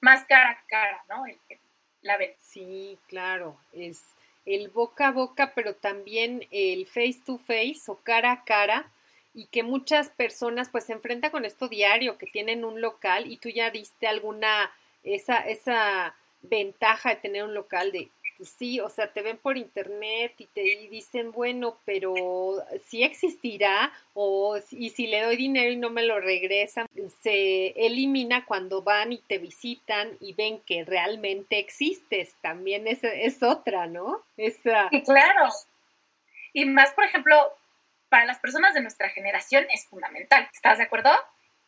[0.00, 1.24] más cara a cara, ¿no?
[2.02, 2.36] la venta.
[2.40, 4.02] Sí, claro, es
[4.44, 8.92] el boca a boca, pero también el face to face o cara a cara
[9.34, 13.38] y que muchas personas pues se enfrentan con esto diario, que tienen un local y
[13.38, 14.70] tú ya diste alguna
[15.02, 19.56] esa, esa ventaja de tener un local de, pues sí, o sea, te ven por
[19.56, 25.76] internet y te dicen, bueno, pero sí existirá, o y si le doy dinero y
[25.76, 26.86] no me lo regresan,
[27.22, 33.42] se elimina cuando van y te visitan y ven que realmente existes, también es, es
[33.42, 34.22] otra, ¿no?
[34.36, 34.88] Esa...
[34.90, 35.48] Sí, claro.
[36.52, 37.36] Y más, por ejemplo,
[38.08, 40.48] para las personas de nuestra generación es fundamental.
[40.52, 41.10] ¿Estás de acuerdo?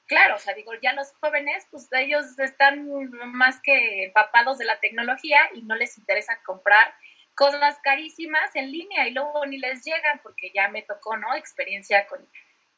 [0.07, 2.88] Claro, o sea, digo, ya los jóvenes, pues ellos están
[3.33, 6.95] más que empapados de la tecnología y no les interesa comprar
[7.35, 11.35] cosas carísimas en línea y luego ni les llegan porque ya me tocó, ¿no?
[11.35, 12.27] Experiencia con,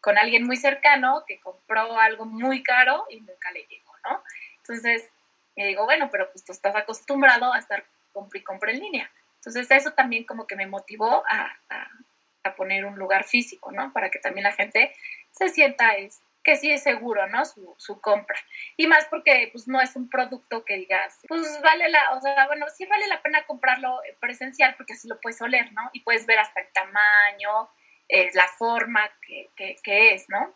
[0.01, 4.23] con alguien muy cercano que compró algo muy caro y nunca le llegó, ¿no?
[4.59, 5.11] Entonces,
[5.57, 9.11] me digo, bueno, pero pues tú estás acostumbrado a estar compra y compra en línea.
[9.37, 11.89] Entonces, eso también como que me motivó a, a,
[12.43, 13.93] a poner un lugar físico, ¿no?
[13.93, 14.95] Para que también la gente
[15.31, 17.43] se sienta, este, que sí es seguro, ¿no?
[17.45, 18.39] Su, compra.
[18.77, 22.47] Y más porque pues no es un producto que digas, pues vale la, o sea,
[22.47, 25.91] bueno, sí vale la pena comprarlo presencial porque así lo puedes oler, ¿no?
[25.93, 27.69] Y puedes ver hasta el tamaño,
[28.09, 29.51] eh, la forma que,
[29.83, 30.55] que, es, ¿no?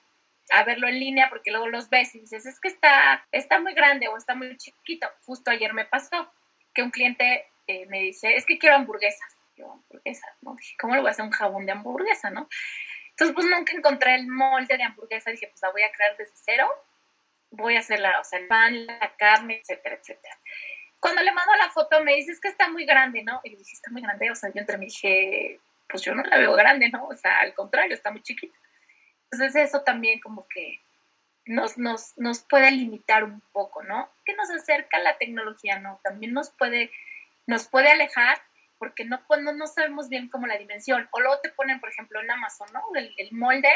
[0.50, 3.74] A verlo en línea porque luego los ves y dices, es que está, está muy
[3.74, 5.08] grande o está muy chiquito.
[5.26, 6.32] Justo ayer me pasó
[6.72, 9.38] que un cliente eh, me dice, es que quiero hamburguesas.
[9.56, 10.54] Yo, hamburguesas, ¿no?
[10.54, 12.48] Dije, ¿cómo le voy a hacer un jabón de hamburguesa, no?
[13.20, 15.30] Entonces, pues nunca encontré el molde de hamburguesa.
[15.30, 16.66] Dije, pues la voy a crear desde cero.
[17.50, 20.38] Voy a hacer la, o sea, el pan, la carne, etcétera, etcétera.
[21.00, 23.42] Cuando le mando la foto, me dice, es que está muy grande, ¿no?
[23.44, 24.30] Y le dije, está muy grande.
[24.30, 27.08] O sea, yo entre me dije, pues yo no la veo grande, ¿no?
[27.08, 28.56] O sea, al contrario, está muy chiquita.
[29.30, 30.80] Entonces, eso también como que
[31.44, 34.08] nos, nos, nos puede limitar un poco, ¿no?
[34.24, 36.00] Que nos acerca la tecnología, ¿no?
[36.02, 36.90] También nos puede,
[37.46, 38.40] nos puede alejar
[38.80, 41.06] porque no, pues, no, no sabemos bien cómo la dimensión.
[41.12, 42.82] O luego te ponen, por ejemplo, en Amazon, ¿no?
[42.94, 43.70] El, el molde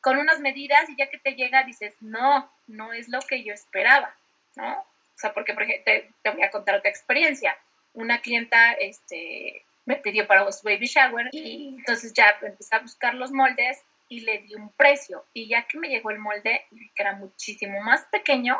[0.00, 3.54] con unas medidas y ya que te llega dices, no, no es lo que yo
[3.54, 4.12] esperaba,
[4.56, 4.80] ¿no?
[4.80, 7.56] O sea, porque, por ejemplo, te, voy a contar otra experiencia.
[7.92, 13.14] Una clienta, este, me pidió para su baby shower y entonces ya empecé a buscar
[13.14, 15.24] los moldes y le di un precio.
[15.32, 18.58] Y ya que me llegó el molde, que era muchísimo más pequeño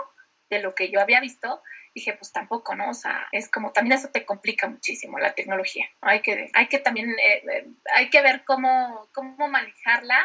[0.50, 1.62] de lo que yo había visto,
[1.94, 2.90] dije, pues tampoco, ¿no?
[2.90, 5.87] O sea, es como también eso te complica muchísimo la tecnología.
[6.00, 10.18] Hay que, hay que también, eh, eh, hay que ver cómo, cómo manejarla,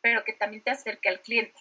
[0.00, 1.58] pero que también te acerque al cliente.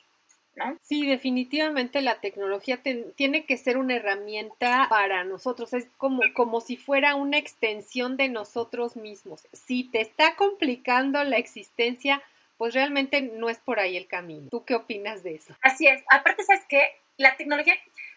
[0.53, 0.77] ¿No?
[0.81, 2.81] Sí, definitivamente la tecnología
[3.15, 8.27] tiene que ser una herramienta para nosotros, es como, como si fuera una extensión de
[8.27, 9.47] nosotros mismos.
[9.53, 12.21] Si te está complicando la existencia,
[12.57, 14.49] pues realmente no es por ahí el camino.
[14.51, 15.55] ¿Tú qué opinas de eso?
[15.61, 16.03] Así es.
[16.11, 16.95] Aparte, ¿sabes qué?
[17.17, 17.73] La tecnología,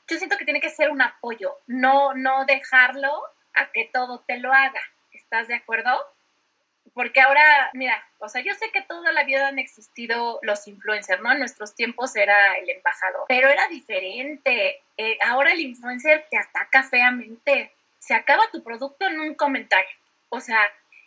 [0.09, 3.11] yo siento que tiene que ser un apoyo, no, no dejarlo
[3.55, 4.81] a que todo te lo haga.
[5.13, 5.91] ¿Estás de acuerdo?
[6.93, 11.23] Porque ahora, mira, o sea, yo sé que toda la vida han existido los influencers,
[11.23, 11.33] ¿no?
[11.33, 14.83] En nuestros tiempos era el embajador, pero era diferente.
[14.97, 17.73] Eh, ahora el influencer te ataca feamente.
[17.99, 19.97] Se acaba tu producto en un comentario.
[20.29, 20.61] O sea,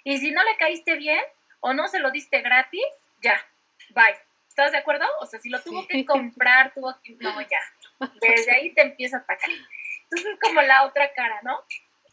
[0.03, 1.23] y si no le caíste bien
[1.60, 2.86] o no se lo diste gratis,
[3.21, 3.45] ya,
[3.89, 4.26] bye.
[4.57, 5.05] ¿Estás de acuerdo?
[5.21, 7.15] O sea, si lo tuvo que comprar, tuvo que...
[7.19, 8.09] No, ya.
[8.19, 9.51] Desde ahí te empieza a atacar.
[9.51, 11.59] Entonces es como la otra cara, ¿no?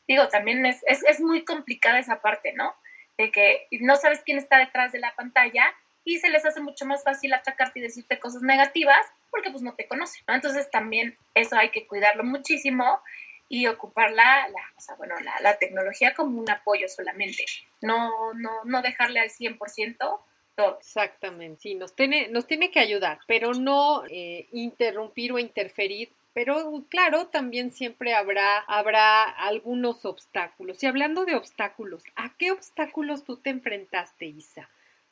[0.06, 2.76] Digo, también es, es, es muy complicada esa parte, ¿no?
[3.16, 6.84] De que no sabes quién está detrás de la pantalla y se les hace mucho
[6.84, 10.34] más fácil atacarte y decirte cosas negativas porque pues no te conocen, ¿no?
[10.34, 13.00] Entonces también eso hay que cuidarlo muchísimo
[13.48, 17.46] y ocupar la, la, o sea, bueno, la, la, tecnología como un apoyo solamente,
[17.80, 20.20] no, no, no dejarle al 100%
[20.56, 26.10] Exactamente, sí, nos tiene, nos tiene que ayudar, pero no eh, interrumpir o interferir.
[26.32, 30.82] Pero claro, también siempre habrá, habrá algunos obstáculos.
[30.82, 34.68] Y hablando de obstáculos, ¿a qué obstáculos tú te enfrentaste, Isa?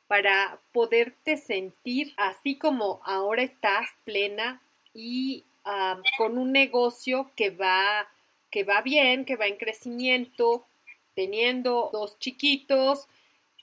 [0.09, 4.61] Para poderte sentir así como ahora estás plena
[4.94, 5.44] y
[6.18, 8.09] con un negocio que va,
[8.50, 10.66] que va bien, que va en crecimiento,
[11.14, 13.07] teniendo dos chiquitos,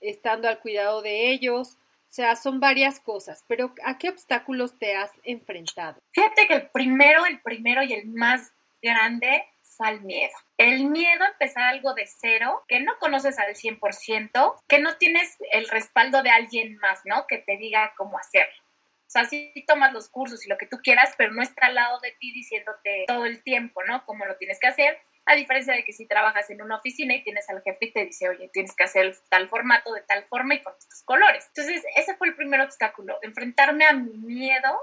[0.01, 1.77] estando al cuidado de ellos.
[2.09, 5.99] O sea, son varias cosas, pero ¿a qué obstáculos te has enfrentado?
[6.11, 9.43] Fíjate que el primero, el primero y el más grande
[9.87, 10.33] el miedo.
[10.57, 15.37] El miedo a empezar algo de cero, que no conoces al 100%, que no tienes
[15.51, 17.25] el respaldo de alguien más, ¿no?
[17.27, 18.61] Que te diga cómo hacerlo.
[19.07, 21.75] O sea, sí tomas los cursos y lo que tú quieras, pero no está al
[21.75, 24.05] lado de ti diciéndote todo el tiempo, ¿no?
[24.05, 27.23] Cómo lo tienes que hacer a diferencia de que si trabajas en una oficina y
[27.23, 30.55] tienes al jefe y te dice, oye, tienes que hacer tal formato, de tal forma
[30.55, 31.45] y con estos colores.
[31.47, 34.79] Entonces, ese fue el primer obstáculo, enfrentarme a mi miedo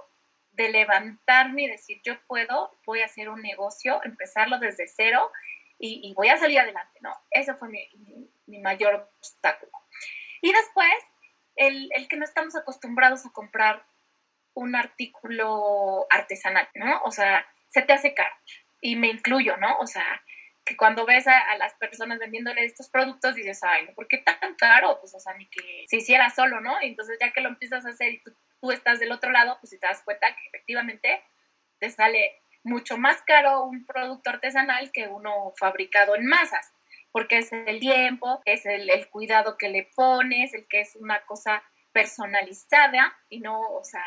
[0.53, 5.31] de levantarme y decir, yo puedo, voy a hacer un negocio, empezarlo desde cero
[5.79, 7.13] y, voy a salir adelante, ¿no?
[7.31, 7.87] Ese fue mi,
[8.47, 9.73] mi, mayor obstáculo.
[10.41, 10.95] Y después,
[11.57, 13.85] el, el que no estamos acostumbrados a comprar
[14.55, 17.03] un artículo artesanal, ¿no?
[17.03, 18.35] O sea, se te hace caro.
[18.87, 19.79] Y me incluyo, ¿no?
[19.81, 20.23] O sea,
[20.65, 25.01] que cuando ves a, las personas vendiéndole estos productos dices, ay, ¿por qué tan caro?
[25.01, 26.81] Pues, o sea, ni que se hiciera solo, ¿no?
[26.81, 29.57] Y entonces ya que lo empiezas a hacer y tú, tú estás del otro lado,
[29.61, 31.21] pues si te das cuenta que efectivamente
[31.81, 36.73] te sale mucho más caro un producto artesanal que uno fabricado en masas,
[37.11, 41.27] porque es el tiempo, es el, el, cuidado que le pones, el que es una
[41.27, 44.05] cosa personalizada y no, o sea,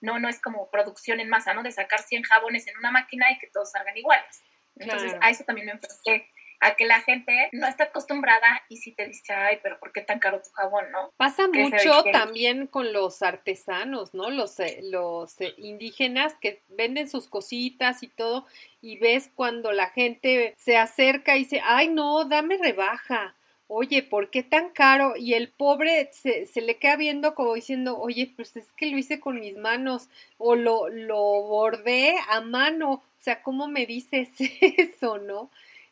[0.00, 1.62] no, no es como producción en masa, ¿no?
[1.62, 4.42] De sacar 100 jabones en una máquina y que todos salgan iguales.
[4.76, 6.28] Entonces, a eso también me enfrenté
[6.60, 10.00] a que la gente no está acostumbrada y si te dice, ay, pero ¿por qué
[10.00, 11.12] tan caro tu jabón, no?
[11.16, 14.30] Pasa mucho también con los artesanos, ¿no?
[14.30, 18.46] Los, eh, los eh, indígenas que venden sus cositas y todo,
[18.80, 23.34] y ves cuando la gente se acerca y dice, ay, no, dame rebaja.
[23.68, 25.14] Oye, ¿por qué tan caro?
[25.16, 28.98] Y el pobre se, se le queda viendo como diciendo, oye, pues es que lo
[28.98, 34.28] hice con mis manos o lo, lo bordé a mano o sea, ¿cómo me dices
[34.38, 35.50] eso, no?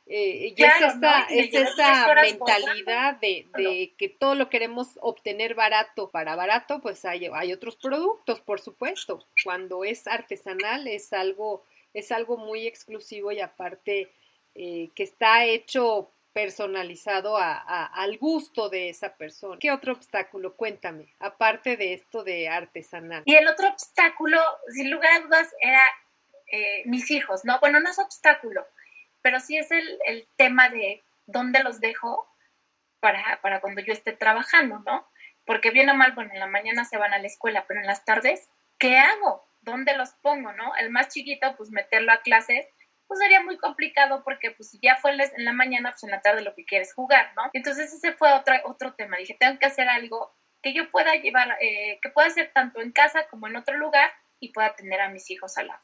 [0.08, 6.08] Eh, y es esa, es esa mentalidad de, de, que todo lo queremos obtener barato.
[6.10, 9.24] Para barato, pues hay, hay otros productos, por supuesto.
[9.42, 14.12] Cuando es artesanal es algo, es algo muy exclusivo y aparte
[14.54, 19.56] eh, que está hecho personalizado a, al gusto de esa persona.
[19.58, 20.54] ¿Qué otro obstáculo?
[20.54, 23.22] Cuéntame, aparte de esto de artesanal.
[23.24, 25.80] Y el otro obstáculo, sin lugar a dudas, era
[26.52, 27.58] eh, mis hijos, ¿no?
[27.60, 28.66] Bueno, no es obstáculo,
[29.22, 32.30] pero sí es el, el tema de dónde los dejo
[33.00, 35.08] para, para, cuando yo esté trabajando, ¿no?
[35.46, 37.86] Porque bien o mal, bueno, en la mañana se van a la escuela, pero en
[37.86, 39.48] las tardes, ¿qué hago?
[39.62, 40.76] ¿Dónde los pongo, no?
[40.76, 42.66] El más chiquito, pues meterlo a clases,
[43.06, 46.20] pues sería muy complicado porque pues si ya fue en la mañana, pues en la
[46.20, 47.42] tarde lo que quieres jugar, ¿no?
[47.52, 49.16] Entonces ese fue otro, otro tema.
[49.16, 52.92] Dije, tengo que hacer algo que yo pueda llevar, eh, que pueda hacer tanto en
[52.92, 55.82] casa como en otro lugar y pueda tener a mis hijos al lado.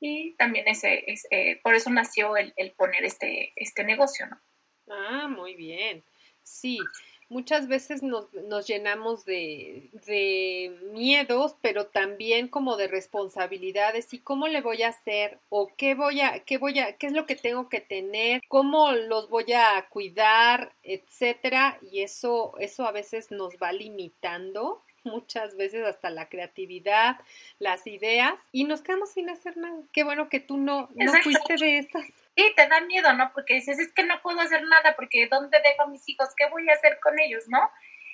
[0.00, 4.40] Y también ese, es, eh, por eso nació el, el poner este, este negocio, ¿no?
[4.88, 6.04] Ah, muy bien.
[6.42, 6.78] Sí,
[7.32, 8.28] muchas veces nos,
[8.66, 9.90] llenamos de,
[10.92, 16.20] miedos, pero también como de responsabilidades y cómo le voy a hacer o qué voy
[16.20, 19.88] a, qué voy a, qué es lo que tengo que tener, cómo los voy a
[19.88, 27.16] cuidar, etcétera, y eso, eso a veces nos va limitando muchas veces hasta la creatividad,
[27.58, 29.82] las ideas y nos quedamos sin hacer nada.
[29.92, 32.06] Qué bueno que tú no, no fuiste de esas.
[32.36, 33.32] Sí, te da miedo, ¿no?
[33.32, 36.28] Porque dices, es que no puedo hacer nada porque ¿dónde dejo a mis hijos?
[36.36, 37.70] ¿Qué voy a hacer con ellos, no?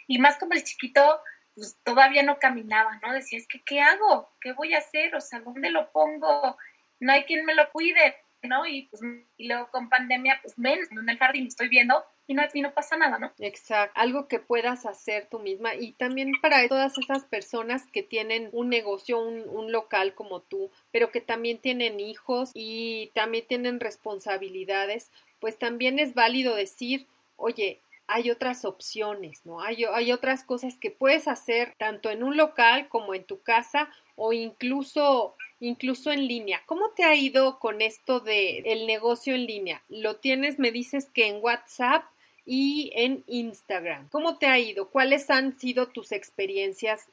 [0.07, 1.20] Y más como el chiquito,
[1.55, 3.12] pues todavía no caminaba, ¿no?
[3.12, 4.33] Decía, es que ¿qué hago?
[4.40, 5.14] ¿Qué voy a hacer?
[5.14, 6.57] O sea, ¿dónde lo pongo?
[7.01, 8.66] No hay quien me lo cuide, ¿no?
[8.66, 9.03] Y pues
[9.37, 12.96] y luego con pandemia, pues menos, en el jardín estoy viendo y no, no pasa
[12.96, 13.33] nada, ¿no?
[13.38, 18.51] Exacto, algo que puedas hacer tú misma y también para todas esas personas que tienen
[18.53, 23.81] un negocio, un, un local como tú, pero que también tienen hijos y también tienen
[23.81, 29.61] responsabilidades, pues también es válido decir, oye, hay otras opciones, ¿no?
[29.61, 33.90] Hay, hay, otras cosas que puedes hacer tanto en un local como en tu casa
[34.16, 36.62] o incluso incluso en línea.
[36.66, 39.83] ¿Cómo te ha ido con esto de el negocio en línea?
[39.88, 42.05] ¿Lo tienes, me dices que en WhatsApp
[42.51, 44.09] y en Instagram.
[44.09, 44.88] ¿Cómo te ha ido?
[44.88, 47.11] ¿Cuáles han sido tus experiencias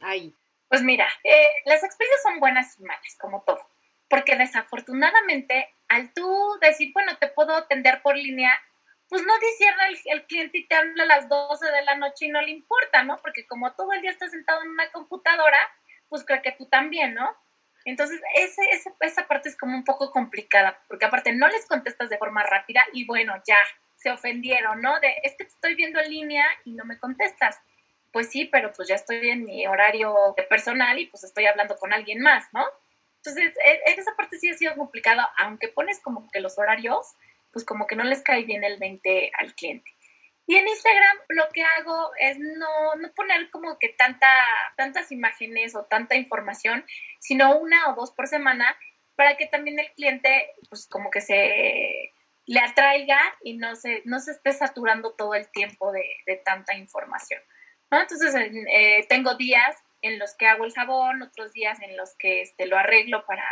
[0.00, 0.32] ahí?
[0.68, 3.58] Pues mira, eh, las experiencias son buenas y malas, como todo,
[4.08, 8.56] porque desafortunadamente al tú decir, bueno, te puedo atender por línea,
[9.08, 12.26] pues no te cierra el, cliente y te habla a las 12 de la noche
[12.26, 13.16] y no le importa, ¿no?
[13.18, 15.58] Porque como todo el día estás sentado en una computadora,
[16.08, 17.36] pues creo que tú también, ¿no?
[17.86, 18.62] Entonces, ese,
[19.00, 22.84] esa parte es como un poco complicada, porque aparte no les contestas de forma rápida
[22.92, 23.56] y bueno, ya,
[23.96, 24.98] se ofendieron, ¿no?
[25.00, 27.58] De, es que te estoy viendo en línea y no me contestas.
[28.12, 30.14] Pues sí, pero pues ya estoy en mi horario
[30.48, 32.64] personal y pues estoy hablando con alguien más, ¿no?
[33.16, 37.14] Entonces, e, esa parte sí ha sido complicada, aunque pones como que los horarios,
[37.52, 39.96] pues como que no les cae bien el 20 al cliente.
[40.46, 44.28] Y en Instagram lo que hago es no, no poner como que tanta,
[44.76, 46.84] tantas imágenes o tanta información,
[47.26, 48.76] sino una o dos por semana
[49.16, 52.12] para que también el cliente pues como que se
[52.46, 56.04] le atraiga y no se, no se esté saturando todo el tiempo de,
[56.44, 57.42] tanta información.
[57.90, 58.00] ¿no?
[58.00, 58.32] Entonces,
[58.72, 62.66] eh, tengo días en los que hago el jabón, otros días en los que este,
[62.66, 63.44] lo arreglo para,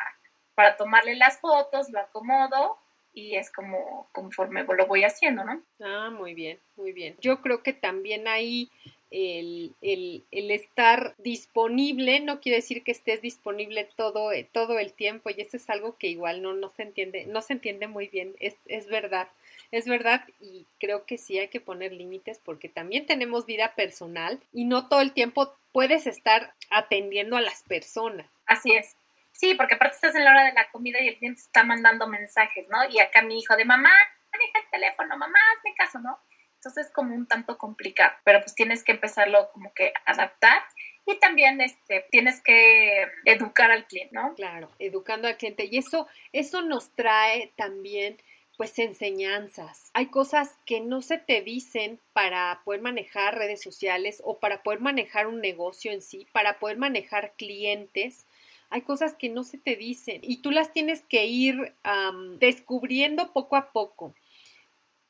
[0.54, 2.78] para tomarle las fotos, lo acomodo
[3.12, 5.62] y es como conforme lo voy haciendo, ¿no?
[5.80, 7.16] Ah, muy bien, muy bien.
[7.20, 8.70] Yo creo que también ahí
[9.14, 15.30] el, el, estar disponible no quiere decir que estés disponible todo, eh, todo el tiempo
[15.30, 18.34] y eso es algo que igual no, no se entiende, no se entiende muy bien,
[18.40, 19.28] es, es verdad,
[19.70, 24.40] es verdad y creo que sí hay que poner límites porque también tenemos vida personal
[24.52, 28.26] y no todo el tiempo puedes estar atendiendo a las personas.
[28.46, 28.96] Así es.
[29.30, 32.08] Sí, porque aparte estás en la hora de la comida y el cliente está mandando
[32.08, 32.78] mensajes, ¿no?
[32.90, 33.92] Y acá mi hijo de mamá,
[34.32, 36.18] maneja el teléfono, mamá, hazme caso, ¿no?
[36.64, 40.62] Entonces es como un tanto complicado, pero pues tienes que empezarlo como que adaptar
[41.06, 44.34] y también este, tienes que educar al cliente, ¿no?
[44.34, 45.68] Claro, educando al cliente.
[45.70, 48.16] Y eso, eso nos trae también
[48.56, 49.90] pues enseñanzas.
[49.92, 54.80] Hay cosas que no se te dicen para poder manejar redes sociales o para poder
[54.80, 58.26] manejar un negocio en sí, para poder manejar clientes.
[58.70, 61.74] Hay cosas que no se te dicen y tú las tienes que ir
[62.38, 64.14] descubriendo poco a poco.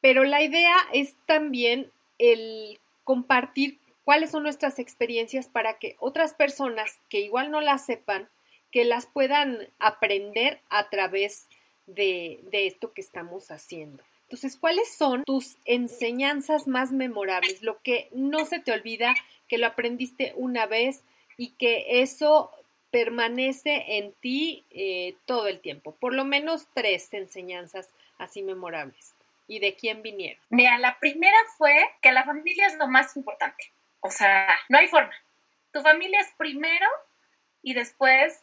[0.04, 6.98] Pero la idea es también el compartir cuáles son nuestras experiencias para que otras personas
[7.08, 8.28] que igual no las sepan,
[8.70, 11.46] que las puedan aprender a través
[11.86, 14.04] de, de esto que estamos haciendo.
[14.24, 17.62] Entonces, ¿cuáles son tus enseñanzas más memorables?
[17.62, 19.14] Lo que no se te olvida,
[19.48, 21.02] que lo aprendiste una vez
[21.38, 22.50] y que eso
[22.90, 25.92] permanece en ti eh, todo el tiempo.
[25.98, 27.88] Por lo menos tres enseñanzas
[28.18, 29.14] así memorables
[29.46, 30.42] y de quién vinieron?
[30.50, 33.72] Mira, la primera fue que la familia es lo más importante.
[34.00, 35.14] O sea, no hay forma.
[35.72, 36.87] Tu familia es primero
[37.62, 38.42] y después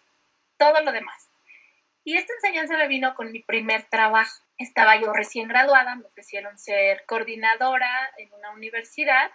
[0.58, 1.30] todo lo demás.
[2.04, 4.44] Y esta enseñanza me vino con mi primer trabajo.
[4.58, 9.32] Estaba yo recién graduada, me ofrecieron ser coordinadora en una universidad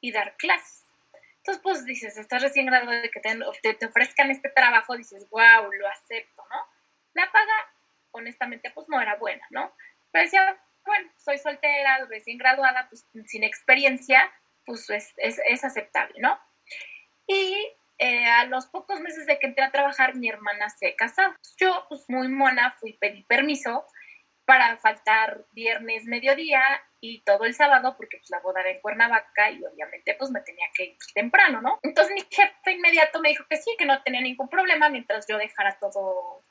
[0.00, 0.86] y dar clases.
[1.38, 5.70] Entonces, pues dices, estás recién graduada, de que te, te, ofrezcan este trabajo, dices, wow,
[5.72, 6.56] lo acepto, ¿no?
[7.14, 7.72] La paga,
[8.10, 9.72] honestamente, pues no era buena, ¿no?
[10.10, 14.32] Pero decía, bueno, soy soltera, recién graduada, pues sin experiencia,
[14.64, 16.38] pues es, aceptable, ¿no?
[17.26, 17.56] Y
[17.98, 21.22] eh, a los pocos meses de que entré a trabajar, mi hermana se casó.
[21.56, 23.86] Yo, pues muy mona, fui pedí permiso
[24.46, 26.62] para faltar viernes mediodía
[27.00, 30.40] y todo el sábado porque pues la boda era en Cuernavaca y obviamente pues me
[30.40, 31.80] tenía que ir temprano, ¿no?
[31.82, 35.36] Entonces mi jefe inmediato me dijo que sí, que no tenía ningún problema mientras yo
[35.36, 36.42] dejara todo,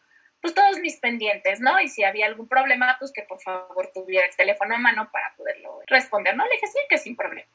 [0.46, 1.80] pues todos mis pendientes, ¿no?
[1.80, 5.34] Y si había algún problema, pues que por favor tuviera el teléfono a mano para
[5.36, 6.46] poderlo responder, ¿no?
[6.46, 7.50] Le dije sí, que sin problema.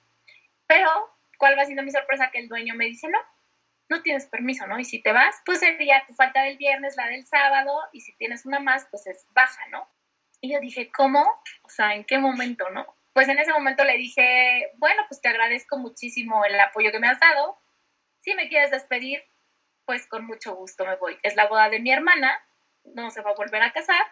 [0.67, 0.91] Pero,
[1.39, 2.33] ¿cuál va siendo mi sorpresa?
[2.33, 3.21] Que el dueño me dice, no,
[3.89, 4.77] no tienes permiso, ¿no?
[4.77, 8.13] Y si te vas, pues sería tu falta del viernes, la del sábado, y si
[8.17, 9.89] tienes una más, pues es baja, ¿no?
[10.41, 11.23] Y yo dije, ¿cómo?
[11.63, 12.93] O sea, ¿en qué momento, no?
[13.13, 17.07] Pues en ese momento le dije, bueno, pues te agradezco muchísimo el apoyo que me
[17.07, 17.57] has dado.
[18.19, 19.23] Si me quieres despedir,
[19.85, 21.17] pues con mucho gusto me voy.
[21.23, 22.45] Es la boda de mi hermana,
[22.85, 24.05] no se va a volver a casar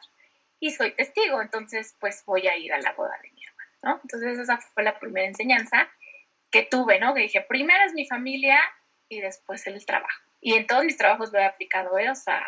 [0.61, 4.01] y soy testigo, entonces pues voy a ir a la boda de mi hermana, ¿no?
[4.03, 5.89] Entonces esa fue la primera enseñanza
[6.51, 7.15] que tuve, ¿no?
[7.15, 8.61] Que dije, primero es mi familia
[9.09, 10.23] y después el trabajo.
[10.41, 12.11] Y en todos mis trabajos lo he aplicado, ¿eh?
[12.11, 12.47] O sea,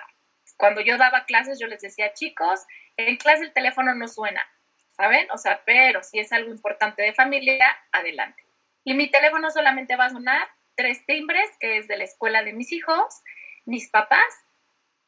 [0.56, 2.60] cuando yo daba clases yo les decía, chicos,
[2.96, 4.46] en clase el teléfono no suena,
[4.88, 5.30] ¿saben?
[5.30, 8.44] O sea, pero si es algo importante de familia, adelante.
[8.84, 12.52] Y mi teléfono solamente va a sonar tres timbres, que es de la escuela de
[12.52, 13.22] mis hijos,
[13.66, 14.24] mis papás,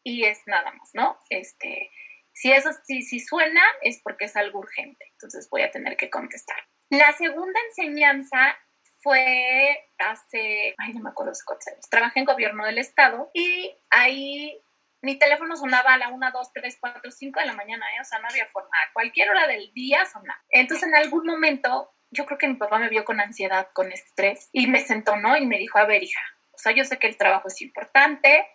[0.03, 1.19] y es nada más, ¿no?
[1.31, 1.91] Este,
[2.33, 6.11] si eso si, si suena es porque es algo urgente, entonces voy a tener que
[6.11, 6.57] contestar.
[6.91, 8.57] La segunda enseñanza
[9.01, 14.63] fue hace, ay, no me acuerdo cuántos años, trabajé en gobierno del estado y ahí
[15.03, 18.01] mi teléfono sonaba a la 1, 2, 3, 4, 5 de la mañana, ¿eh?
[18.01, 18.71] o sea, no había forma.
[18.71, 20.41] A cualquier hora del día sonaba.
[20.49, 24.49] Entonces, en algún momento, yo creo que mi papá me vio con ansiedad, con estrés,
[24.53, 25.37] y me sentó, ¿no?
[25.37, 26.21] Y me dijo, a ver, hija,
[26.53, 28.47] o sea, yo sé que el trabajo es importante,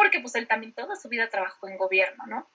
[0.00, 2.50] porque pues él también toda su vida trabajó en gobierno, ¿no?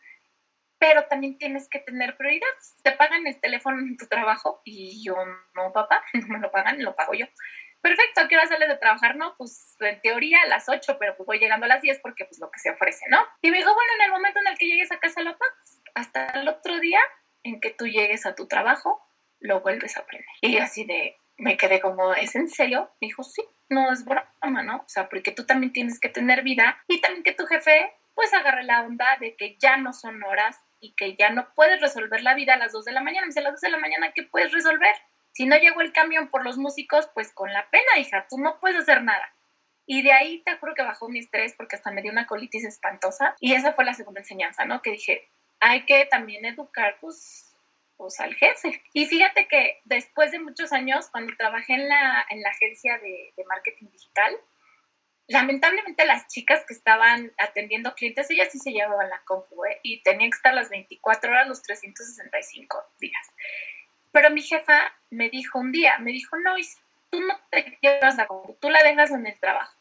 [0.80, 2.80] Pero también tienes que tener prioridades.
[2.82, 5.16] Te pagan el teléfono en tu trabajo y yo
[5.54, 7.28] no, papá, no me lo pagan, lo pago yo
[7.86, 9.16] perfecto, ¿a qué hora sales de trabajar?
[9.16, 12.26] No, pues en teoría a las 8, pero pues voy llegando a las 10 porque
[12.26, 13.20] pues lo que se ofrece, ¿no?
[13.43, 15.84] Y me dijo, bueno, en el momento en el que llegues a casa lo pagas.
[15.93, 17.00] Hasta el otro día
[17.43, 19.08] en que tú llegues a tu trabajo,
[19.39, 20.26] lo vuelves a aprender.
[20.41, 22.91] Y así de, me quedé como, ¿es en serio?
[23.01, 24.77] Me dijo, sí, no es broma, ¿no?
[24.77, 28.33] O sea, porque tú también tienes que tener vida y también que tu jefe pues
[28.33, 32.23] agarre la onda de que ya no son horas y que ya no puedes resolver
[32.23, 33.25] la vida a las 2 de la mañana.
[33.25, 34.95] Me dice, a las 2 de la mañana, ¿qué puedes resolver?
[35.33, 38.57] Si no llegó el camión por los músicos, pues con la pena, hija, tú no
[38.61, 39.36] puedes hacer nada.
[39.86, 42.63] Y de ahí te juro que bajó mi estrés porque hasta me dio una colitis
[42.63, 43.36] espantosa.
[43.41, 44.81] Y esa fue la segunda enseñanza, ¿no?
[44.81, 45.29] Que dije,
[45.59, 47.45] hay que también educar, pues,
[47.98, 48.82] pues al jefe.
[48.93, 53.34] Y fíjate que después de muchos años, cuando trabajé en la, en la agencia de,
[53.36, 54.38] de marketing digital,
[55.28, 59.80] lamentablemente las chicas que estaban atendiendo clientes, ellas sí se llevaban la compu, ¿eh?
[59.84, 63.28] Y tenían que estar las 24 horas, los 365 días.
[64.12, 66.56] Pero mi jefa me dijo un día, me dijo, no,
[67.10, 69.76] tú no te llevas la compu, tú la dejas en el trabajo.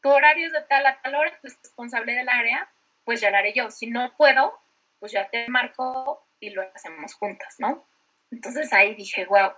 [0.00, 2.68] Tu horario es de tal a tal hora, tú eres responsable del área,
[3.04, 3.70] pues ya la haré yo.
[3.70, 4.58] Si no puedo,
[5.00, 7.86] pues ya te marco y lo hacemos juntas, ¿no?
[8.30, 9.52] Entonces ahí dije, wow,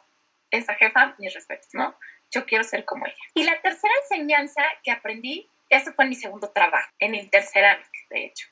[0.51, 1.97] esa jefa, mis respetos, ¿no?
[2.31, 3.17] Yo quiero ser como ella.
[3.35, 8.25] Y la tercera enseñanza que aprendí, eso fue en mi segundo trabajo, en Interceramic, de
[8.27, 8.47] hecho,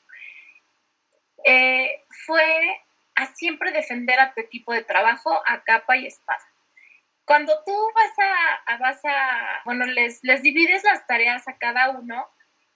[1.45, 2.81] eh, fue
[3.15, 6.43] a siempre defender a tu equipo de trabajo a capa y espada.
[7.23, 8.11] Cuando tú vas
[8.67, 12.27] a, vas a bueno, les, les divides las tareas a cada uno,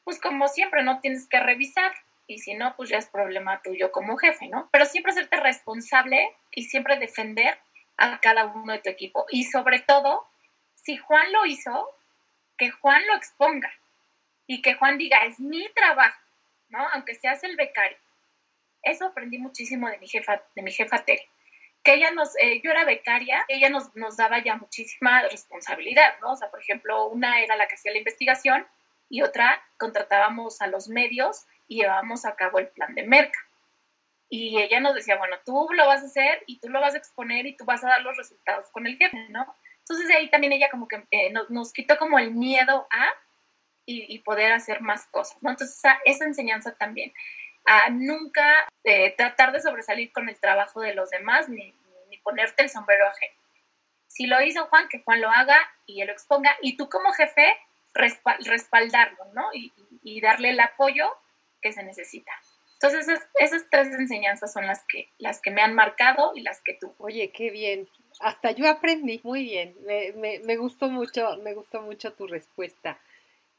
[0.03, 1.93] pues como siempre, no tienes que revisar.
[2.30, 4.70] Y si no, pues ya es problema tuyo como jefe, ¿no?
[4.72, 7.58] Pero siempre serte responsable y siempre defender
[7.98, 9.26] a cada uno de tu equipo.
[9.30, 10.28] Y sobre todo,
[10.76, 11.90] si Juan lo hizo,
[12.58, 13.74] que Juan lo exponga
[14.48, 16.22] y que Juan diga, es mi trabajo,
[16.70, 16.88] ¿no?
[16.94, 17.98] Aunque seas el becario
[18.82, 21.28] eso aprendí muchísimo de mi jefa, de mi jefa Tere.
[21.84, 26.34] Que ella nos, eh, yo era becaria, ella nos, nos daba ya muchísima responsabilidad, ¿no?
[26.34, 28.68] O sea, por ejemplo, una era la que hacía la investigación
[29.10, 33.39] y otra contratábamos a los medios y llevábamos a cabo el plan de merca.
[34.28, 36.97] Y ella nos decía, bueno, tú lo vas a hacer y tú lo vas a
[36.97, 39.55] exponer y tú vas a dar los resultados con el jefe, ¿no?
[39.80, 43.13] Entonces ahí también ella como que eh, nos, nos, quitó como el miedo a
[43.86, 45.49] y, y, poder hacer más cosas, ¿no?
[45.49, 47.11] Entonces esa, esa enseñanza también
[47.65, 51.74] a nunca eh, tratar de sobresalir con el trabajo de los demás ni,
[52.09, 53.34] ni, ponerte el sombrero ajeno.
[54.07, 57.13] Si lo hizo Juan, que Juan lo haga y él lo exponga, y tú como
[57.13, 57.57] jefe
[57.93, 59.49] respaldarlo, ¿no?
[59.53, 61.11] Y, y, darle el apoyo
[61.62, 62.32] que se necesita.
[62.74, 66.62] Entonces, esas, esas, tres enseñanzas son las que, las que me han marcado y las
[66.62, 66.93] que tú.
[66.97, 67.89] Oye, qué bien.
[68.22, 69.76] Hasta yo aprendí muy bien.
[69.86, 72.97] Me, me, me gustó mucho, me gustó mucho tu respuesta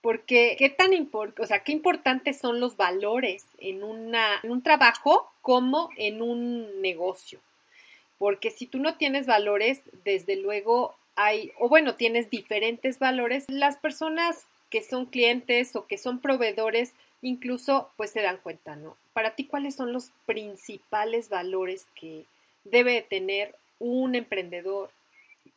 [0.02, 5.30] porque qué tan o sea, qué importantes son los valores en, una, en un trabajo
[5.42, 7.40] como en un negocio.
[8.18, 13.76] Porque si tú no tienes valores, desde luego hay, o bueno, tienes diferentes valores, las
[13.76, 18.96] personas que son clientes o que son proveedores, incluso pues se dan cuenta, ¿no?
[19.12, 22.26] Para ti, ¿cuáles son los principales valores que
[22.64, 24.90] debe tener un emprendedor,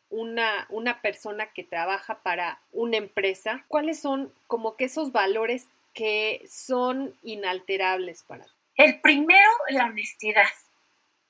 [0.10, 3.64] una, una persona que trabaja para una empresa?
[3.68, 8.52] ¿Cuáles son como que esos valores que son inalterables para ti?
[8.76, 10.48] El primero, la honestidad.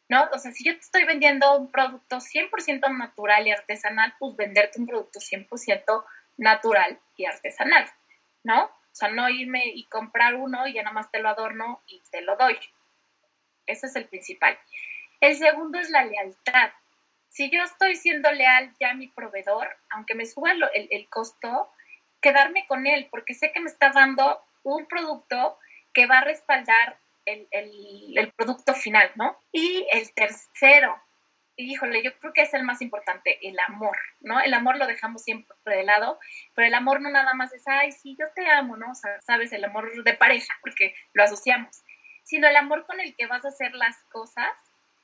[0.10, 0.30] ¿no?
[0.34, 4.80] O sea, si yo te estoy vendiendo un producto 100% natural y artesanal, pues venderte
[4.80, 6.06] un producto 100%
[6.38, 7.90] natural y artesanal,
[8.44, 8.70] ¿no?
[8.94, 12.02] O sea, no irme y comprar uno y ya nada más te lo adorno y
[12.12, 12.58] te lo doy.
[13.66, 14.58] Ese es el principal.
[15.20, 16.72] El segundo es la lealtad.
[17.30, 21.72] Si yo estoy siendo leal ya a mi proveedor, aunque me suba el, el costo,
[22.22, 25.58] quedarme con él, porque sé que me está dando un producto
[25.94, 29.38] que va a respaldar el, el, producto final, ¿no?
[29.52, 31.02] Y el tercero,
[31.56, 34.40] híjole, yo creo que es el más importante, el amor, ¿no?
[34.40, 36.20] El amor lo dejamos siempre de lado,
[36.56, 38.92] pero el amor no nada más es, ay, sí, yo te amo, ¿no?
[38.92, 41.84] O sea, sabes, el amor de pareja, porque lo asociamos,
[42.24, 44.52] sino el amor con el que vas a hacer las cosas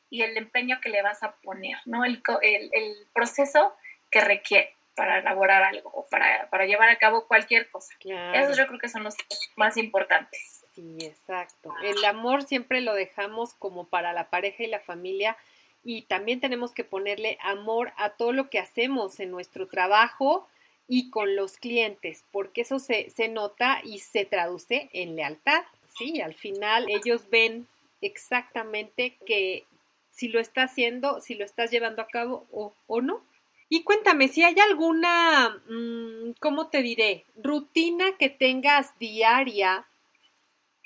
[0.09, 2.03] y el empeño que le vas a poner, ¿no?
[2.03, 3.75] El, el, el proceso
[4.09, 7.93] que requiere para elaborar algo o para, para llevar a cabo cualquier cosa.
[8.33, 9.15] Esos yo creo que son los
[9.55, 10.65] más importantes.
[10.73, 11.73] Sí, exacto.
[11.81, 15.37] El amor siempre lo dejamos como para la pareja y la familia
[15.83, 20.47] y también tenemos que ponerle amor a todo lo que hacemos en nuestro trabajo
[20.87, 25.63] y con los clientes, porque eso se, se nota y se traduce en lealtad.
[25.97, 27.67] Sí, al final ellos ven
[28.01, 29.65] exactamente que
[30.11, 33.23] si lo está haciendo, si lo estás llevando a cabo o, o no.
[33.69, 37.25] Y cuéntame, si hay alguna, mm, ¿cómo te diré?
[37.35, 39.85] Rutina que tengas diaria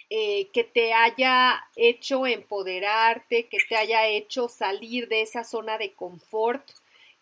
[0.10, 5.94] eh, que te haya hecho empoderarte, que te haya hecho salir de esa zona de
[5.94, 6.64] confort,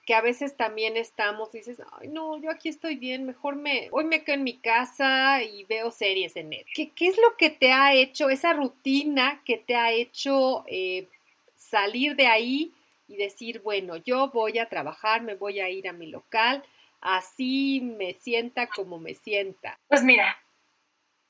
[0.05, 4.05] que a veces también estamos, dices, ay no, yo aquí estoy bien, mejor me, hoy
[4.05, 6.65] me quedo en mi casa y veo series en él.
[6.73, 11.07] ¿Qué, ¿Qué, es lo que te ha hecho, esa rutina que te ha hecho eh,
[11.55, 12.73] salir de ahí?
[13.11, 16.63] y decir, bueno, yo voy a trabajar, me voy a ir a mi local,
[17.01, 19.77] así me sienta como me sienta?
[19.89, 20.37] Pues mira,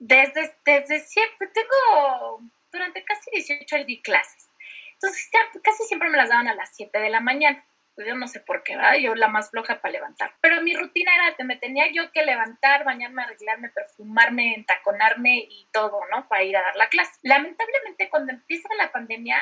[0.02, 2.42] desde, desde siempre, tengo,
[2.72, 4.50] durante casi 18 años di clases.
[4.94, 5.30] Entonces,
[5.64, 7.64] casi siempre me las daban a las 7 de la mañana.
[7.94, 8.96] Pues yo no sé por qué, ¿verdad?
[8.96, 10.34] Yo la más floja para levantar.
[10.42, 15.68] Pero mi rutina era que me tenía yo que levantar, bañarme, arreglarme, perfumarme, entaconarme y
[15.72, 16.28] todo, ¿no?
[16.28, 17.12] Para ir a dar la clase.
[17.22, 19.38] Lamentablemente, cuando empieza la pandemia,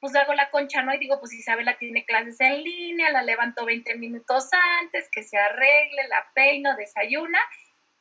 [0.00, 0.94] pues hago la concha, ¿no?
[0.94, 4.48] Y digo, pues Isabela tiene clases en línea, la levanto 20 minutos
[4.80, 7.40] antes, que se arregle, la peino, desayuna,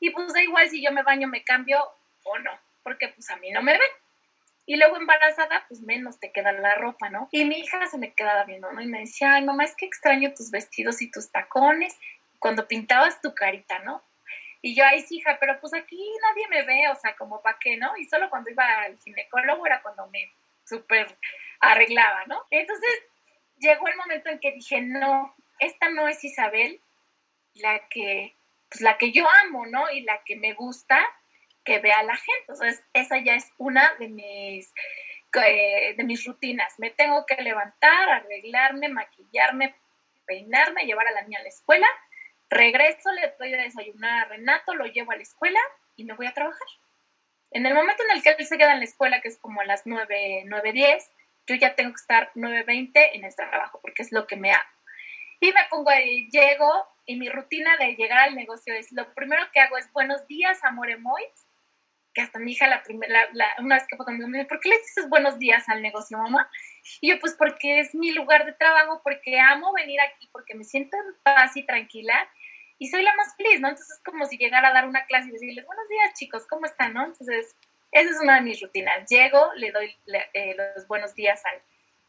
[0.02, 1.80] y pues da igual si yo me baño, me cambio
[2.24, 2.52] o no,
[2.84, 3.92] porque pues a mí no me ven.
[4.66, 7.30] Y luego embarazada, pues menos te queda la ropa, ¿no?
[7.32, 8.82] Y mi hija se me quedaba viendo, ¿no?
[8.82, 11.96] Y me decía, ay, mamá, es que extraño tus vestidos y tus tacones,
[12.40, 14.04] cuando pintabas tu carita, ¿no?
[14.64, 17.60] Y yo, ay, sí, hija, pero pues aquí nadie me ve, o sea, como para
[17.60, 17.96] qué, ¿no?
[17.98, 20.32] Y solo cuando iba al ginecólogo era cuando me
[20.66, 21.16] súper
[21.60, 22.44] arreglaba, ¿no?
[22.50, 22.90] Entonces
[23.60, 26.82] llegó el momento en que dije, no, esta no es Isabel,
[27.54, 28.36] la que,
[28.72, 29.92] pues la que yo amo, ¿no?
[29.92, 31.06] Y la que me gusta
[31.66, 32.46] que vea la gente.
[32.48, 34.74] Entonces, esa ya es una de mis,
[35.46, 36.80] eh, de mis rutinas.
[36.80, 39.76] Me tengo que levantar, arreglarme, maquillarme,
[40.26, 41.88] peinarme, llevar a la niña a la escuela.
[42.50, 45.60] Regreso, le doy a desayunar a Renato, lo llevo a la escuela
[45.98, 46.68] y me voy a trabajar.
[47.52, 49.60] En el momento en el que él se queda en la escuela, que es como
[49.60, 51.12] a las 9, 9, 10,
[51.48, 54.70] yo ya tengo que estar 9.20 en el trabajo, porque es lo que me hago.
[55.42, 59.44] Y me pongo ahí, llego, y mi rutina de llegar al negocio es, lo primero
[59.52, 61.24] que hago es, buenos días, amor emoy,
[62.14, 63.28] que hasta mi hija la primera,
[63.60, 66.18] una vez que fue conmigo, me dice, ¿por qué le dices buenos días al negocio,
[66.18, 66.50] mamá?
[67.02, 70.64] Y yo, pues porque es mi lugar de trabajo, porque amo venir aquí, porque me
[70.64, 72.30] siento en paz y tranquila,
[72.78, 73.68] y soy la más feliz, ¿no?
[73.68, 76.66] Entonces es como si llegara a dar una clase y decirles, buenos días, chicos, ¿cómo
[76.66, 77.06] están, no?
[77.06, 77.58] Entonces,
[77.92, 79.06] esa es una de mis rutinas.
[79.10, 79.94] Llego, le doy
[80.34, 81.44] eh, los buenos días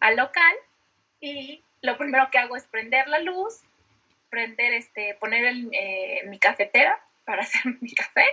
[0.01, 0.55] al, local
[1.21, 3.63] y lo primero que hago es prender la luz,
[4.33, 8.25] prender, este, poner el, eh, mi cafetera para hacer mi café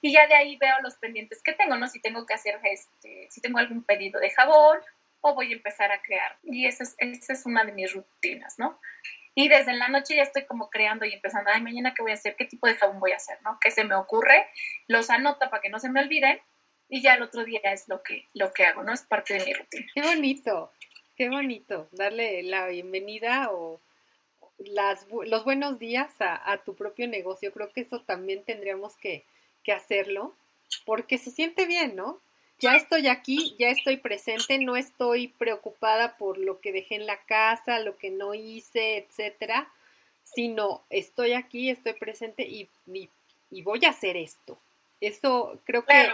[0.00, 1.86] y ya de ahí veo los pendientes que tengo, ¿no?
[1.88, 4.78] Si tengo que hacer, este, si tengo algún pedido de jabón
[5.20, 6.38] o voy a empezar a crear.
[6.42, 8.80] Y esa es, esa es una de mis rutinas, ¿no?
[9.34, 12.14] Y desde la noche ya estoy como creando y empezando, ay, mañana qué voy a
[12.14, 13.58] hacer, qué tipo de jabón voy a hacer, ¿no?
[13.60, 14.46] ¿Qué se me ocurre?
[14.86, 16.40] Los anoto para que no se me olviden
[16.88, 18.94] y ya el otro día es lo que, lo que hago, ¿no?
[18.94, 19.86] Es parte de mi rutina.
[19.94, 20.72] Qué bonito,
[21.16, 23.82] qué bonito, darle la bienvenida o
[24.58, 27.52] las, los buenos días a, tu propio negocio.
[27.52, 29.24] Creo que eso también tendríamos que,
[29.62, 30.34] que hacerlo
[30.84, 32.20] porque se siente bien, ¿no?
[32.58, 37.18] Ya estoy aquí, ya estoy presente, no estoy preocupada por lo que dejé en la
[37.18, 39.70] casa, lo que no hice, etcétera,
[40.22, 43.10] sino estoy aquí, estoy presente y, y
[43.50, 44.58] y voy a hacer esto.
[45.00, 46.08] Esto creo que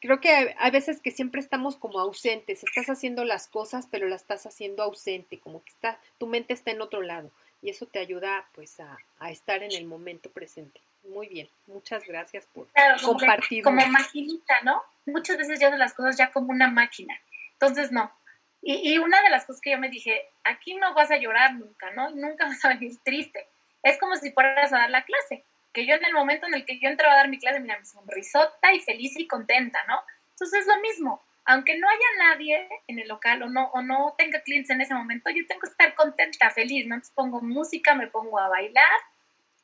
[0.00, 4.22] creo que hay veces que siempre estamos como ausentes, estás haciendo las cosas, pero las
[4.22, 7.30] estás haciendo ausente, como que está, tu mente está en otro lado
[7.62, 8.98] y eso te ayuda pues a,
[9.30, 10.80] estar en el momento presente.
[11.04, 12.68] Muy bien, muchas gracias por
[13.02, 13.62] compartir.
[13.62, 14.82] Como, maquinita, ¿no?
[15.06, 17.18] Muchas veces yo hago las cosas ya como una máquina,
[17.52, 18.12] entonces no.
[18.60, 21.54] Y, y una de las cosas que yo me dije, aquí no vas a llorar
[21.54, 22.10] nunca, ¿no?
[22.10, 23.46] Nunca vas a venir triste.
[23.82, 26.64] Es como si fueras a dar la clase que yo en el momento en el
[26.64, 30.00] que yo entraba a dar mi clase, mira, mi sonrisota y feliz y contenta, ¿no?
[30.30, 34.14] Entonces es lo mismo, aunque no haya nadie en el local o no, o no
[34.18, 36.94] tenga clientes en ese momento, yo tengo que estar contenta, feliz, ¿no?
[36.94, 39.00] Entonces pongo música, me pongo a bailar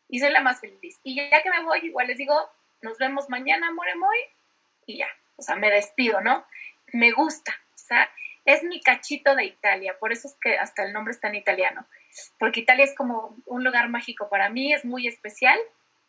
[0.09, 0.99] y soy la más feliz.
[1.03, 2.35] Y ya que me voy, igual les digo,
[2.81, 4.17] nos vemos mañana, amore muy,
[4.87, 6.47] y ya, o sea, me despido, ¿no?
[6.95, 8.11] Me gusta, o sea,
[8.47, 11.87] es mi cachito de Italia, por eso es que hasta el nombre está en italiano,
[12.39, 15.59] porque Italia es como un lugar mágico para mí, es muy especial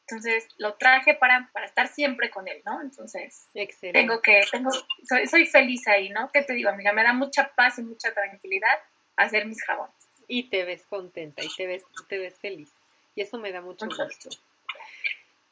[0.08, 2.80] entonces lo traje para, para estar siempre con él, ¿no?
[2.82, 3.50] Entonces
[3.92, 4.70] tengo que, tengo,
[5.04, 6.30] soy, soy feliz ahí, ¿no?
[6.32, 6.94] ¿Qué te digo, amiga?
[6.94, 8.78] Me da mucha paz y mucha tranquilidad
[9.16, 9.96] hacer mis jabones.
[10.28, 12.70] Y te ves contenta y te ves, te ves feliz.
[13.16, 14.30] Y eso me da mucho gusto.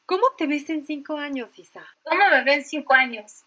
[0.05, 1.83] ¿Cómo te ves en cinco años, Isa?
[2.03, 3.43] ¿Cómo me veo en cinco años?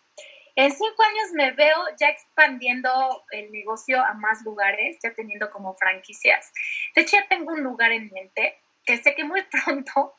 [0.57, 5.75] En cinco años me veo ya expandiendo el negocio a más lugares, ya teniendo como
[5.75, 6.53] franquicias.
[6.97, 10.17] De hecho, ya tengo un lugar en mente que sé que muy pronto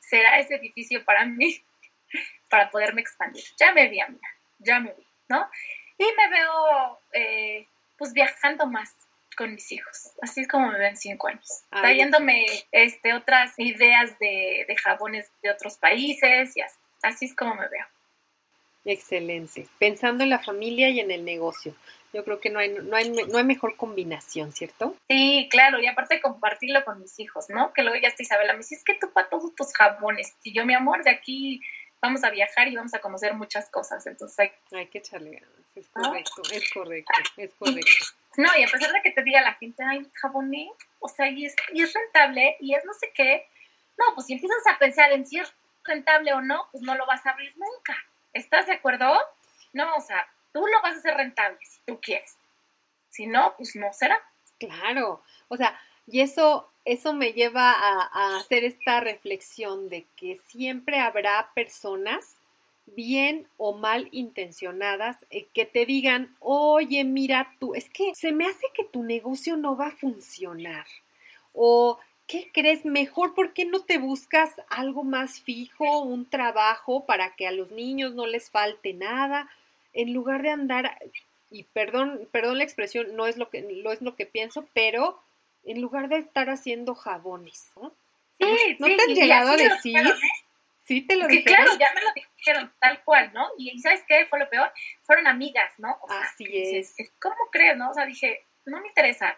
[0.00, 1.64] será ese edificio para mí,
[2.50, 3.44] para poderme expandir.
[3.58, 5.48] Ya me vi, amiga, ya me vi, ¿no?
[5.96, 7.66] Y me veo, eh,
[7.96, 8.94] pues, viajando más
[9.36, 14.64] con mis hijos, así es como me ven cinco años, trayéndome este, otras ideas de,
[14.66, 17.86] de jabones de otros países y así, así es como me veo.
[18.84, 19.68] Excelente.
[19.78, 21.74] Pensando en la familia y en el negocio.
[22.12, 24.96] Yo creo que no hay, no hay, no hay mejor combinación, ¿cierto?
[25.08, 27.72] Sí, claro, y aparte compartirlo con mis hijos, ¿no?
[27.72, 30.52] Que luego ya está Isabela, me dice, es que tú para todos tus jabones, y
[30.52, 31.60] yo, mi amor, de aquí
[32.00, 35.76] vamos a viajar y vamos a conocer muchas cosas, entonces hay, hay que echarle ganas,
[35.76, 38.04] es correcto, es correcto, es correcto.
[38.36, 41.44] No, y a pesar de que te diga la gente, ay, jaboné, o sea, y
[41.44, 43.46] es, y es rentable, y es no sé qué,
[43.98, 45.52] no, pues si empiezas a pensar en si es
[45.84, 47.96] rentable o no, pues no lo vas a abrir nunca.
[48.32, 49.18] ¿Estás de acuerdo?
[49.72, 50.28] No, o sea,
[50.58, 52.36] tú lo vas a hacer rentable si tú quieres.
[53.10, 54.20] Si no, pues no será.
[54.58, 55.78] Claro, o sea,
[56.08, 62.38] y eso, eso me lleva a, hacer esta reflexión de que siempre habrá personas
[62.86, 68.46] bien o mal intencionadas eh, que te digan, oye, mira tú, es que se me
[68.46, 70.86] hace que tu negocio no va a funcionar.
[71.52, 72.84] O, ¿qué crees?
[72.84, 77.70] Mejor, ¿por qué no te buscas algo más fijo, un trabajo para que a los
[77.70, 79.48] niños no les falte nada?
[79.98, 80.96] En lugar de andar,
[81.50, 85.20] y perdón, perdón la expresión, no es lo que, no es lo que pienso, pero
[85.64, 87.92] en lugar de estar haciendo jabones, ¿no?
[88.38, 89.98] Sí, ¿No te han llegado a decir?
[89.98, 90.14] ¿eh?
[90.84, 93.48] Sí, te lo sí, claro, ya me lo dijeron, tal cual, ¿no?
[93.58, 94.72] Y ¿sabes qué fue lo peor?
[95.02, 95.98] Fueron amigas, ¿no?
[96.08, 96.94] Así es.
[97.20, 97.90] ¿Cómo crees, no?
[97.90, 99.36] O sea, dije, no me interesa.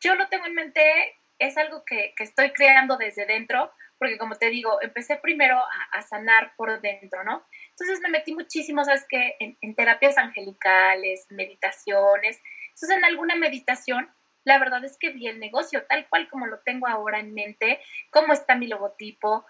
[0.00, 4.36] Yo lo tengo en mente, es algo que, que estoy creando desde dentro, porque como
[4.36, 7.44] te digo, empecé primero a, a sanar por dentro, ¿no?
[7.78, 9.36] Entonces me metí muchísimo, ¿sabes qué?
[9.38, 12.40] En, terapias angelicales, meditaciones.
[12.70, 14.10] Entonces en alguna meditación,
[14.42, 17.80] la verdad es que vi el negocio tal cual como lo tengo ahora en mente,
[18.10, 19.46] cómo está mi logotipo,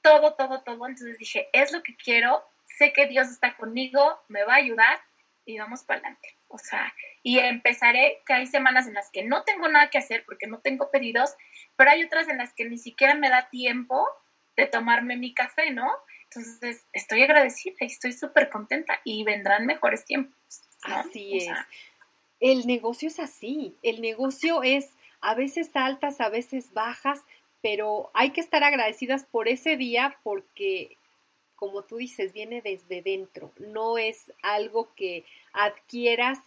[0.00, 0.86] todo, todo, todo.
[0.86, 2.44] Entonces dije, es lo que quiero,
[2.78, 5.00] sé que Dios está conmigo, me va a ayudar
[5.44, 6.36] y vamos para adelante.
[6.46, 10.24] O sea, y empezaré, que hay semanas en las que no tengo nada que hacer
[10.24, 11.34] porque no tengo pedidos,
[11.74, 14.06] pero hay otras en las que ni siquiera me da tiempo
[14.56, 15.90] de tomarme mi café, ¿no?
[16.34, 20.36] Entonces, estoy agradecida y estoy súper contenta y vendrán mejores tiempos.
[20.82, 21.48] Así es.
[22.40, 23.74] el negocio es así.
[23.82, 27.20] El negocio es a veces altas, a veces bajas,
[27.60, 30.96] pero hay que estar agradecidas por ese día porque,
[31.54, 33.52] como tú dices, viene desde dentro.
[33.58, 36.40] No es algo que adquieras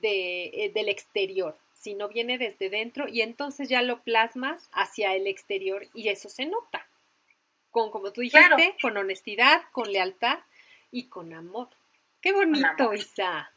[0.00, 5.26] de, eh, del exterior, sino viene desde dentro y entonces ya lo plasmas hacia el
[5.26, 6.86] exterior y eso se nota
[7.70, 10.38] con, como tú dijiste, con honestidad, con lealtad
[10.90, 11.68] y con amor.
[12.20, 13.50] Qué bonito, Isa.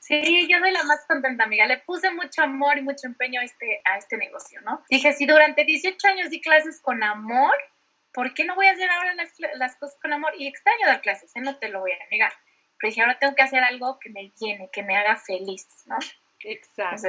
[0.00, 1.66] Sí, yo soy la más contenta, amiga.
[1.66, 4.82] Le puse mucho amor y mucho empeño a este, a este negocio, ¿no?
[4.90, 7.54] Dije, si durante 18 años di clases con amor,
[8.12, 10.32] ¿por qué no voy a hacer ahora las, las cosas con amor?
[10.36, 11.40] Y extraño dar clases, ¿eh?
[11.40, 12.32] no te lo voy a negar.
[12.78, 15.96] Pero dije, ahora tengo que hacer algo que me llene, que me haga feliz, ¿no?
[16.44, 17.08] Exacto.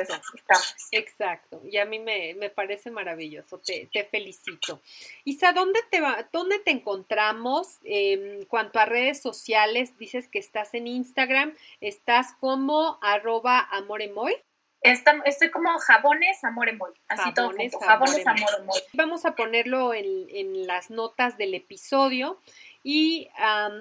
[0.91, 1.61] exacto.
[1.69, 3.59] Y a mí me, parece maravilloso.
[3.59, 4.81] Te, te, felicito.
[5.23, 9.97] Isa, ¿dónde te, va, dónde te encontramos en cuanto a redes sociales?
[9.97, 11.53] Dices que estás en Instagram.
[11.81, 14.35] ¿Estás como arroba amoremoy?
[14.83, 16.91] estoy como jabones amoremoy.
[17.07, 18.81] Así todo Jabones amoremoy.
[18.93, 22.39] Vamos a ponerlo en, en las notas del episodio
[22.83, 23.29] Y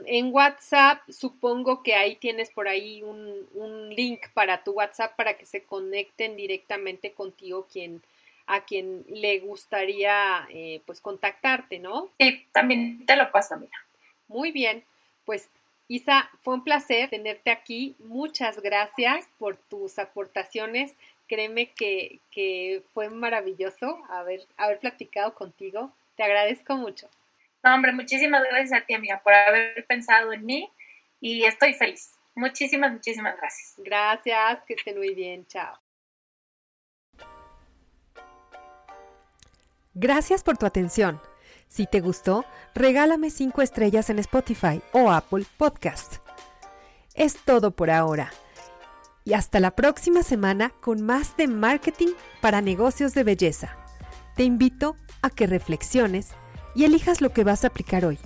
[0.07, 5.45] en WhatsApp, supongo que ahí tienes por ahí un, link para tu WhatsApp para que
[5.45, 8.01] se conecten directamente contigo quien,
[8.47, 12.09] a quien le gustaría eh, pues contactarte, ¿no?
[12.19, 13.77] Sí, también te lo paso, mira.
[14.29, 14.83] Muy bien,
[15.27, 15.51] pues
[15.89, 17.97] Isa, fue un placer tenerte aquí.
[17.99, 20.95] Muchas gracias por tus aportaciones.
[21.27, 25.93] Créeme que, que fue maravilloso haber, haber platicado contigo.
[26.17, 27.09] Te agradezco mucho.
[27.63, 30.71] No, hombre, muchísimas gracias a ti, amiga, por haber pensado en mí
[31.21, 32.15] y estoy feliz.
[32.35, 33.75] Muchísimas, muchísimas gracias.
[33.79, 35.47] Gracias, que estén muy bien.
[35.47, 35.79] Chao.
[39.95, 41.21] Gracias por tu atención.
[41.69, 42.45] Si te gustó,
[42.75, 46.17] regálame 5 estrellas en Spotify o Apple Podcast.
[47.15, 48.33] Es todo por ahora.
[49.25, 53.77] Y hasta la próxima semana con más de marketing para negocios de belleza.
[54.35, 56.35] Te invito a que reflexiones
[56.75, 58.19] y elijas lo que vas a aplicar hoy.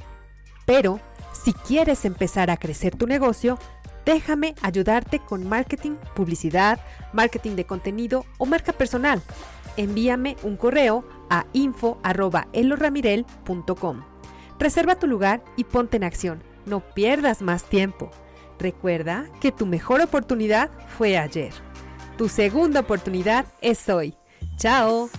[0.64, 1.00] Pero,
[1.32, 3.58] si quieres empezar a crecer tu negocio,
[4.04, 6.80] déjame ayudarte con marketing, publicidad,
[7.12, 9.22] marketing de contenido o marca personal
[9.76, 14.02] envíame un correo a info.eloramirel.com.
[14.58, 16.42] Reserva tu lugar y ponte en acción.
[16.64, 18.10] No pierdas más tiempo.
[18.58, 21.52] Recuerda que tu mejor oportunidad fue ayer.
[22.16, 24.16] Tu segunda oportunidad es hoy.
[24.56, 25.10] ¡Chao!